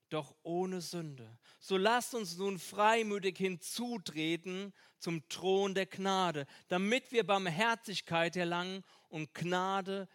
doch 0.09 0.35
ohne 0.43 0.81
Sünde. 0.81 1.39
So 1.61 1.77
lasst 1.77 2.15
uns 2.15 2.37
nun 2.37 2.59
freimütig 2.59 3.39
hinzutreten 3.39 4.75
zum 4.99 5.27
Thron 5.29 5.75
der 5.75 5.87
Gnade, 5.87 6.47
damit 6.69 7.13
wir 7.13 7.25
Barmherzigkeit 7.25 8.37
erlangen 8.37 8.85
und 9.09 9.33
Gnade 9.35 10.09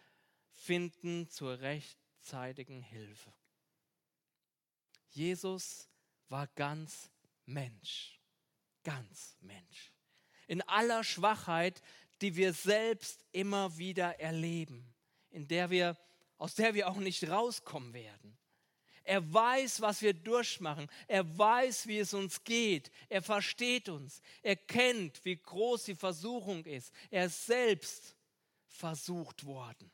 finden 0.52 1.28
zur 1.28 1.60
rechtzeitigen 1.60 2.82
Hilfe. 2.82 3.32
Jesus 5.08 5.88
war 6.28 6.46
ganz 6.48 7.10
Mensch, 7.46 8.20
ganz 8.82 9.36
Mensch. 9.40 9.95
In 10.46 10.62
aller 10.62 11.04
Schwachheit, 11.04 11.82
die 12.20 12.36
wir 12.36 12.52
selbst 12.52 13.24
immer 13.32 13.76
wieder 13.78 14.20
erleben, 14.20 14.86
in 15.30 15.48
der 15.48 15.70
wir, 15.70 15.96
aus 16.38 16.54
der 16.54 16.74
wir 16.74 16.88
auch 16.88 16.96
nicht 16.96 17.28
rauskommen 17.28 17.92
werden. 17.92 18.36
Er 19.06 19.32
weiß, 19.32 19.80
was 19.82 20.02
wir 20.02 20.14
durchmachen. 20.14 20.88
Er 21.06 21.38
weiß, 21.38 21.86
wie 21.86 22.00
es 22.00 22.12
uns 22.12 22.42
geht. 22.42 22.90
Er 23.08 23.22
versteht 23.22 23.88
uns. 23.88 24.20
Er 24.42 24.56
kennt, 24.56 25.24
wie 25.24 25.36
groß 25.36 25.84
die 25.84 25.94
Versuchung 25.94 26.64
ist. 26.64 26.92
Er 27.10 27.26
ist 27.26 27.46
selbst 27.46 28.16
versucht 28.66 29.46
worden. 29.46 29.92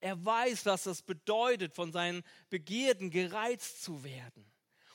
Er 0.00 0.24
weiß, 0.24 0.64
was 0.64 0.84
das 0.84 1.02
bedeutet, 1.02 1.74
von 1.74 1.92
seinen 1.92 2.24
Begierden 2.48 3.10
gereizt 3.10 3.82
zu 3.82 4.02
werden. 4.02 4.50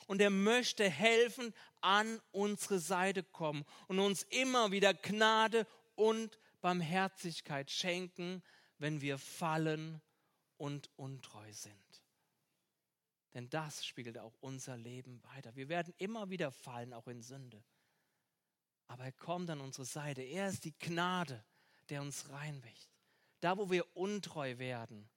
Und 0.06 0.20
er 0.20 0.30
möchte 0.30 0.88
helfen, 0.88 1.52
an 1.80 2.20
unsere 2.32 2.78
Seite 2.78 3.22
kommen 3.22 3.64
und 3.88 3.98
uns 3.98 4.22
immer 4.24 4.70
wieder 4.70 4.94
Gnade 4.94 5.66
und 5.94 6.38
Barmherzigkeit 6.60 7.70
schenken, 7.70 8.42
wenn 8.78 9.00
wir 9.00 9.18
fallen 9.18 10.00
und 10.56 10.90
untreu 10.96 11.52
sind. 11.52 12.04
Denn 13.34 13.50
das 13.50 13.84
spiegelt 13.84 14.18
auch 14.18 14.34
unser 14.40 14.76
Leben 14.76 15.22
weiter. 15.34 15.54
Wir 15.56 15.68
werden 15.68 15.94
immer 15.98 16.30
wieder 16.30 16.50
fallen, 16.50 16.94
auch 16.94 17.06
in 17.06 17.22
Sünde. 17.22 17.62
Aber 18.86 19.04
er 19.04 19.12
kommt 19.12 19.50
an 19.50 19.60
unsere 19.60 19.84
Seite. 19.84 20.22
Er 20.22 20.48
ist 20.48 20.64
die 20.64 20.76
Gnade, 20.78 21.44
der 21.88 22.00
uns 22.00 22.30
reinwächt. 22.30 22.90
Da, 23.40 23.58
wo 23.58 23.70
wir 23.70 23.96
untreu 23.96 24.58
werden, 24.58 25.08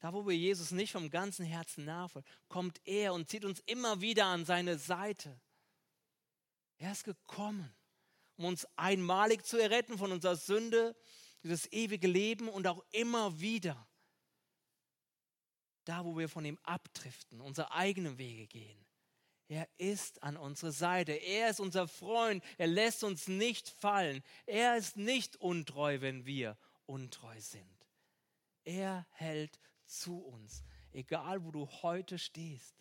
da 0.00 0.12
wo 0.12 0.26
wir 0.26 0.36
Jesus 0.36 0.70
nicht 0.70 0.92
vom 0.92 1.10
ganzen 1.10 1.44
Herzen 1.44 1.84
nachfolgen, 1.84 2.30
kommt 2.48 2.80
er 2.84 3.14
und 3.14 3.28
zieht 3.28 3.44
uns 3.44 3.60
immer 3.60 4.00
wieder 4.00 4.26
an 4.26 4.44
seine 4.44 4.78
Seite. 4.78 5.40
Er 6.78 6.92
ist 6.92 7.04
gekommen, 7.04 7.74
um 8.36 8.46
uns 8.46 8.66
einmalig 8.76 9.46
zu 9.46 9.58
erretten 9.58 9.96
von 9.96 10.12
unserer 10.12 10.36
Sünde, 10.36 10.96
dieses 11.42 11.70
ewige 11.72 12.08
Leben 12.08 12.48
und 12.48 12.66
auch 12.66 12.84
immer 12.90 13.40
wieder 13.40 13.86
da, 15.84 16.04
wo 16.04 16.16
wir 16.16 16.28
von 16.28 16.44
ihm 16.44 16.58
abdriften, 16.62 17.40
unsere 17.40 17.72
eigenen 17.72 18.18
Wege 18.18 18.46
gehen. 18.46 18.84
Er 19.48 19.68
ist 19.76 20.22
an 20.22 20.36
unserer 20.36 20.72
Seite. 20.72 21.12
Er 21.12 21.50
ist 21.50 21.60
unser 21.60 21.86
Freund. 21.86 22.42
Er 22.56 22.66
lässt 22.66 23.04
uns 23.04 23.28
nicht 23.28 23.68
fallen. 23.68 24.22
Er 24.46 24.76
ist 24.76 24.96
nicht 24.96 25.36
untreu, 25.36 26.00
wenn 26.00 26.24
wir 26.24 26.56
untreu 26.86 27.38
sind. 27.40 27.62
Er 28.64 29.06
hält 29.10 29.60
zu 29.86 30.18
uns, 30.18 30.64
egal 30.92 31.44
wo 31.44 31.50
du 31.50 31.68
heute 31.82 32.18
stehst. 32.18 32.74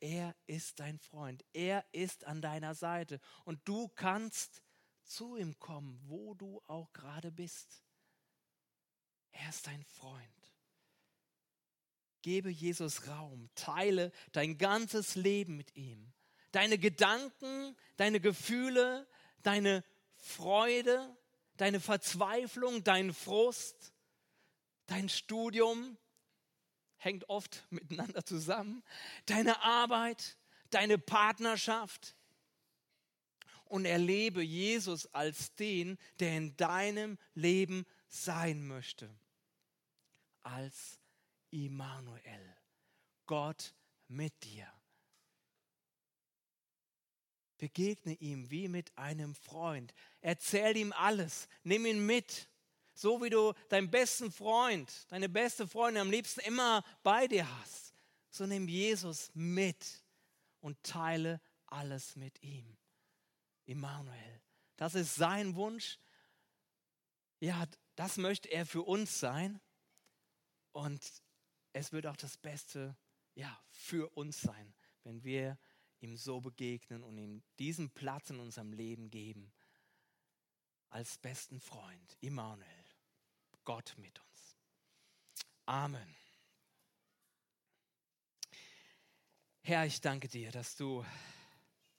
Er 0.00 0.34
ist 0.46 0.80
dein 0.80 0.98
Freund. 0.98 1.44
Er 1.52 1.84
ist 1.92 2.24
an 2.24 2.42
deiner 2.42 2.74
Seite. 2.74 3.20
Und 3.44 3.60
du 3.64 3.88
kannst 3.88 4.62
zu 5.04 5.36
ihm 5.36 5.58
kommen, 5.58 5.98
wo 6.06 6.34
du 6.34 6.62
auch 6.66 6.92
gerade 6.92 7.30
bist. 7.30 7.82
Er 9.32 9.48
ist 9.48 9.66
dein 9.66 9.82
Freund. 9.84 10.52
Gebe 12.22 12.50
Jesus 12.50 13.06
Raum, 13.08 13.50
teile 13.54 14.12
dein 14.32 14.56
ganzes 14.56 15.14
Leben 15.14 15.56
mit 15.56 15.74
ihm. 15.76 16.12
Deine 16.52 16.78
Gedanken, 16.78 17.76
deine 17.96 18.20
Gefühle, 18.20 19.06
deine 19.42 19.84
Freude, 20.16 21.16
deine 21.56 21.80
Verzweiflung, 21.80 22.82
dein 22.84 23.12
Frust, 23.12 23.92
dein 24.86 25.08
Studium 25.08 25.98
hängt 27.04 27.28
oft 27.28 27.64
miteinander 27.70 28.24
zusammen. 28.24 28.82
Deine 29.26 29.62
Arbeit, 29.62 30.36
deine 30.70 30.98
Partnerschaft. 30.98 32.16
Und 33.66 33.86
erlebe 33.86 34.42
Jesus 34.42 35.12
als 35.14 35.54
den, 35.56 35.98
der 36.20 36.36
in 36.36 36.56
deinem 36.56 37.18
Leben 37.34 37.86
sein 38.08 38.66
möchte. 38.66 39.10
Als 40.42 41.00
Immanuel, 41.50 42.56
Gott 43.26 43.74
mit 44.06 44.44
dir. 44.44 44.70
Begegne 47.58 48.14
ihm 48.14 48.50
wie 48.50 48.68
mit 48.68 48.96
einem 48.98 49.34
Freund. 49.34 49.94
Erzähl 50.20 50.76
ihm 50.76 50.92
alles. 50.92 51.48
Nimm 51.62 51.86
ihn 51.86 52.04
mit. 52.04 52.48
So 52.94 53.20
wie 53.22 53.30
du 53.30 53.52
deinen 53.68 53.90
besten 53.90 54.30
Freund, 54.30 54.92
deine 55.10 55.28
beste 55.28 55.66
Freundin 55.66 56.02
am 56.02 56.10
liebsten 56.10 56.40
immer 56.40 56.84
bei 57.02 57.26
dir 57.26 57.48
hast. 57.60 57.92
So 58.30 58.46
nimm 58.46 58.68
Jesus 58.68 59.30
mit 59.34 60.04
und 60.60 60.82
teile 60.82 61.40
alles 61.66 62.16
mit 62.16 62.42
ihm. 62.42 62.76
Immanuel. 63.66 64.40
Das 64.76 64.94
ist 64.94 65.14
sein 65.16 65.54
Wunsch. 65.56 65.98
Ja, 67.40 67.66
das 67.96 68.16
möchte 68.16 68.48
er 68.48 68.64
für 68.64 68.82
uns 68.82 69.18
sein. 69.18 69.60
Und 70.72 71.02
es 71.72 71.92
wird 71.92 72.06
auch 72.06 72.16
das 72.16 72.36
Beste 72.36 72.96
ja, 73.34 73.60
für 73.70 74.08
uns 74.16 74.40
sein, 74.40 74.74
wenn 75.02 75.24
wir 75.24 75.58
ihm 76.00 76.16
so 76.16 76.40
begegnen 76.40 77.02
und 77.02 77.18
ihm 77.18 77.42
diesen 77.58 77.90
Platz 77.90 78.30
in 78.30 78.38
unserem 78.38 78.72
Leben 78.72 79.10
geben 79.10 79.52
als 80.90 81.18
besten 81.18 81.60
Freund, 81.60 82.16
Immanuel, 82.20 82.83
Gott 83.64 83.94
mit 83.96 84.20
uns. 84.20 84.56
Amen. 85.66 86.16
Herr, 89.62 89.86
ich 89.86 90.00
danke 90.00 90.28
dir, 90.28 90.50
dass 90.50 90.76
du 90.76 91.04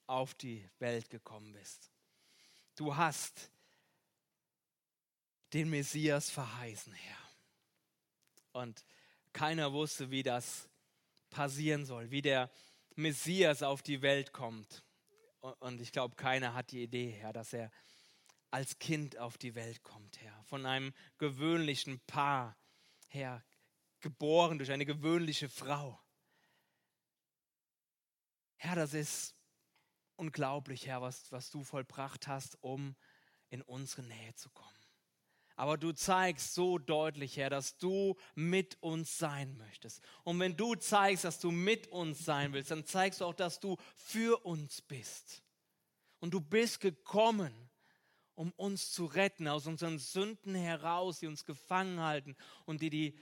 auf 0.06 0.34
die 0.34 0.68
Welt 0.78 1.10
gekommen 1.10 1.52
bist. 1.52 1.90
Du 2.76 2.94
hast 2.94 3.50
den 5.52 5.70
Messias 5.70 6.30
verheißen, 6.30 6.92
Herr. 6.92 7.18
Und 8.52 8.84
keiner 9.32 9.72
wusste, 9.72 10.10
wie 10.10 10.22
das 10.22 10.68
passieren 11.30 11.84
soll, 11.84 12.10
wie 12.10 12.22
der 12.22 12.50
Messias 12.94 13.62
auf 13.62 13.82
die 13.82 14.00
Welt 14.00 14.32
kommt. 14.32 14.84
Und 15.40 15.80
ich 15.80 15.92
glaube, 15.92 16.16
keiner 16.16 16.54
hat 16.54 16.70
die 16.70 16.82
Idee, 16.82 17.10
Herr, 17.10 17.32
dass 17.32 17.52
er 17.52 17.70
als 18.56 18.78
Kind 18.78 19.18
auf 19.18 19.36
die 19.36 19.54
Welt 19.54 19.82
kommt, 19.82 20.18
Herr. 20.22 20.42
Von 20.44 20.64
einem 20.64 20.94
gewöhnlichen 21.18 22.00
Paar, 22.06 22.56
Herr, 23.08 23.44
geboren 24.00 24.56
durch 24.56 24.72
eine 24.72 24.86
gewöhnliche 24.86 25.50
Frau. 25.50 26.00
Herr, 28.56 28.74
das 28.74 28.94
ist 28.94 29.34
unglaublich, 30.16 30.86
Herr, 30.86 31.02
was, 31.02 31.30
was 31.30 31.50
du 31.50 31.64
vollbracht 31.64 32.28
hast, 32.28 32.56
um 32.62 32.96
in 33.50 33.60
unsere 33.60 34.02
Nähe 34.02 34.34
zu 34.36 34.48
kommen. 34.48 34.72
Aber 35.56 35.76
du 35.76 35.92
zeigst 35.92 36.54
so 36.54 36.78
deutlich, 36.78 37.36
Herr, 37.36 37.50
dass 37.50 37.76
du 37.76 38.16
mit 38.34 38.82
uns 38.82 39.18
sein 39.18 39.54
möchtest. 39.58 40.02
Und 40.24 40.40
wenn 40.40 40.56
du 40.56 40.76
zeigst, 40.76 41.24
dass 41.24 41.40
du 41.40 41.50
mit 41.50 41.88
uns 41.88 42.24
sein 42.24 42.54
willst, 42.54 42.70
dann 42.70 42.86
zeigst 42.86 43.20
du 43.20 43.26
auch, 43.26 43.34
dass 43.34 43.60
du 43.60 43.76
für 43.96 44.46
uns 44.46 44.80
bist. 44.80 45.42
Und 46.20 46.32
du 46.32 46.40
bist 46.40 46.80
gekommen, 46.80 47.52
um 48.36 48.52
uns 48.52 48.92
zu 48.92 49.06
retten 49.06 49.48
aus 49.48 49.66
unseren 49.66 49.98
Sünden 49.98 50.54
heraus, 50.54 51.18
die 51.18 51.26
uns 51.26 51.44
gefangen 51.44 52.00
halten 52.00 52.36
und 52.66 52.82
die 52.82 52.90
die 52.90 53.18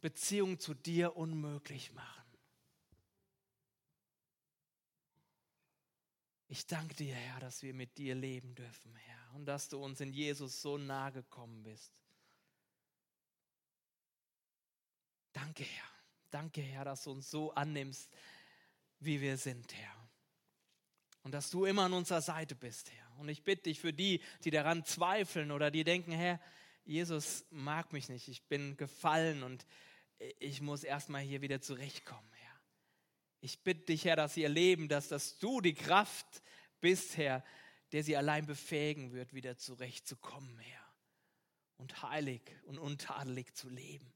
Beziehung 0.00 0.58
zu 0.58 0.74
dir 0.74 1.16
unmöglich 1.16 1.92
machen. 1.92 2.20
Ich 6.48 6.66
danke 6.66 6.96
dir, 6.96 7.14
Herr, 7.14 7.38
dass 7.38 7.62
wir 7.62 7.72
mit 7.72 7.96
dir 7.96 8.16
leben 8.16 8.56
dürfen, 8.56 8.94
Herr, 8.96 9.34
und 9.34 9.46
dass 9.46 9.68
du 9.68 9.82
uns 9.82 10.00
in 10.00 10.12
Jesus 10.12 10.60
so 10.60 10.78
nahe 10.78 11.12
gekommen 11.12 11.62
bist. 11.62 11.92
Danke, 15.32 15.62
Herr. 15.62 15.88
Danke, 16.30 16.60
Herr, 16.60 16.84
dass 16.84 17.04
du 17.04 17.12
uns 17.12 17.30
so 17.30 17.52
annimmst, 17.52 18.10
wie 18.98 19.20
wir 19.20 19.36
sind, 19.36 19.72
Herr. 19.72 20.10
Und 21.22 21.32
dass 21.32 21.50
du 21.50 21.66
immer 21.66 21.84
an 21.84 21.92
unserer 21.92 22.22
Seite 22.22 22.56
bist, 22.56 22.90
Herr. 22.90 23.09
Und 23.20 23.28
ich 23.28 23.44
bitte 23.44 23.64
dich 23.64 23.80
für 23.80 23.92
die, 23.92 24.20
die 24.44 24.50
daran 24.50 24.84
zweifeln 24.84 25.52
oder 25.52 25.70
die 25.70 25.84
denken, 25.84 26.12
Herr, 26.12 26.40
Jesus 26.84 27.44
mag 27.50 27.92
mich 27.92 28.08
nicht, 28.08 28.28
ich 28.28 28.42
bin 28.44 28.76
gefallen 28.76 29.42
und 29.42 29.66
ich 30.38 30.60
muss 30.60 30.82
erstmal 30.82 31.22
hier 31.22 31.40
wieder 31.40 31.60
zurechtkommen. 31.60 32.30
Ich 33.40 33.62
bitte 33.62 33.86
dich, 33.86 34.04
Herr, 34.04 34.16
dass 34.16 34.34
sie 34.34 34.42
erleben, 34.42 34.88
dass, 34.88 35.08
dass 35.08 35.38
du 35.38 35.60
die 35.60 35.74
Kraft 35.74 36.42
bist, 36.80 37.16
Herr, 37.16 37.42
der 37.92 38.04
sie 38.04 38.16
allein 38.16 38.46
befähigen 38.46 39.12
wird, 39.12 39.32
wieder 39.32 39.56
zurechtzukommen, 39.56 40.58
Herr. 40.58 40.86
Und 41.78 42.02
heilig 42.02 42.42
und 42.64 42.78
untadelig 42.78 43.54
zu 43.54 43.70
leben. 43.70 44.12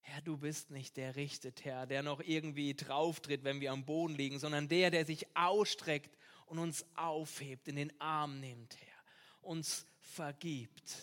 Herr, 0.00 0.22
du 0.22 0.38
bist 0.38 0.70
nicht 0.70 0.96
der 0.96 1.16
richtet, 1.16 1.66
Herr, 1.66 1.86
der 1.86 2.02
noch 2.02 2.20
irgendwie 2.20 2.74
drauftritt, 2.74 3.44
wenn 3.44 3.60
wir 3.60 3.72
am 3.72 3.84
Boden 3.84 4.14
liegen, 4.14 4.38
sondern 4.38 4.68
der, 4.68 4.90
der 4.90 5.04
sich 5.04 5.26
ausstreckt 5.36 6.17
und 6.48 6.58
uns 6.58 6.84
aufhebt, 6.94 7.68
in 7.68 7.76
den 7.76 8.00
Arm 8.00 8.40
nimmt, 8.40 8.76
Herr, 8.80 9.04
uns 9.42 9.86
vergibt, 10.00 10.96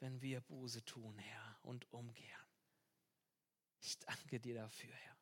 wenn 0.00 0.20
wir 0.20 0.40
Buße 0.40 0.84
tun, 0.84 1.16
Herr, 1.18 1.58
und 1.62 1.90
umkehren. 1.92 2.32
Ich 3.80 3.98
danke 4.00 4.40
dir 4.40 4.54
dafür, 4.54 4.92
Herr. 4.92 5.16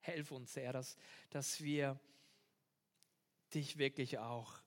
Helf 0.00 0.30
uns, 0.30 0.56
Herr, 0.56 0.72
dass, 0.72 0.96
dass 1.30 1.60
wir 1.62 1.98
dich 3.54 3.78
wirklich 3.78 4.18
auch 4.18 4.60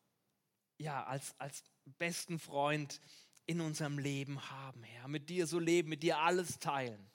ja, 0.77 1.03
als, 1.03 1.39
als 1.39 1.63
besten 1.97 2.39
Freund 2.39 2.99
in 3.45 3.61
unserem 3.61 3.99
Leben 3.99 4.49
haben, 4.49 4.83
Herr. 4.83 5.07
Mit 5.07 5.29
dir 5.29 5.45
so 5.47 5.59
leben, 5.59 5.89
mit 5.89 6.03
dir 6.03 6.19
alles 6.19 6.59
teilen. 6.59 7.11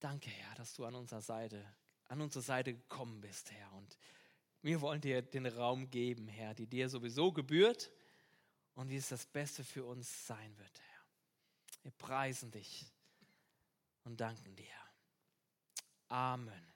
Danke, 0.00 0.30
Herr, 0.30 0.54
dass 0.54 0.74
du 0.74 0.84
an 0.84 0.94
unserer 0.94 1.22
Seite, 1.22 1.64
an 2.08 2.20
unsere 2.20 2.42
Seite 2.42 2.74
gekommen 2.74 3.20
bist, 3.20 3.50
Herr. 3.52 3.72
Und 3.72 3.98
wir 4.62 4.80
wollen 4.80 5.00
dir 5.00 5.22
den 5.22 5.46
Raum 5.46 5.90
geben, 5.90 6.28
Herr, 6.28 6.54
die 6.54 6.66
dir 6.66 6.88
sowieso 6.88 7.32
gebührt 7.32 7.92
und 8.74 8.88
wie 8.88 8.96
es 8.96 9.08
das 9.08 9.26
Beste 9.26 9.62
für 9.64 9.84
uns 9.84 10.26
sein 10.26 10.58
wird, 10.58 10.80
Herr. 10.80 11.02
Wir 11.82 11.92
preisen 11.92 12.50
dich 12.50 12.92
und 14.04 14.20
danken 14.20 14.56
dir. 14.56 14.66
Amen. 16.08 16.67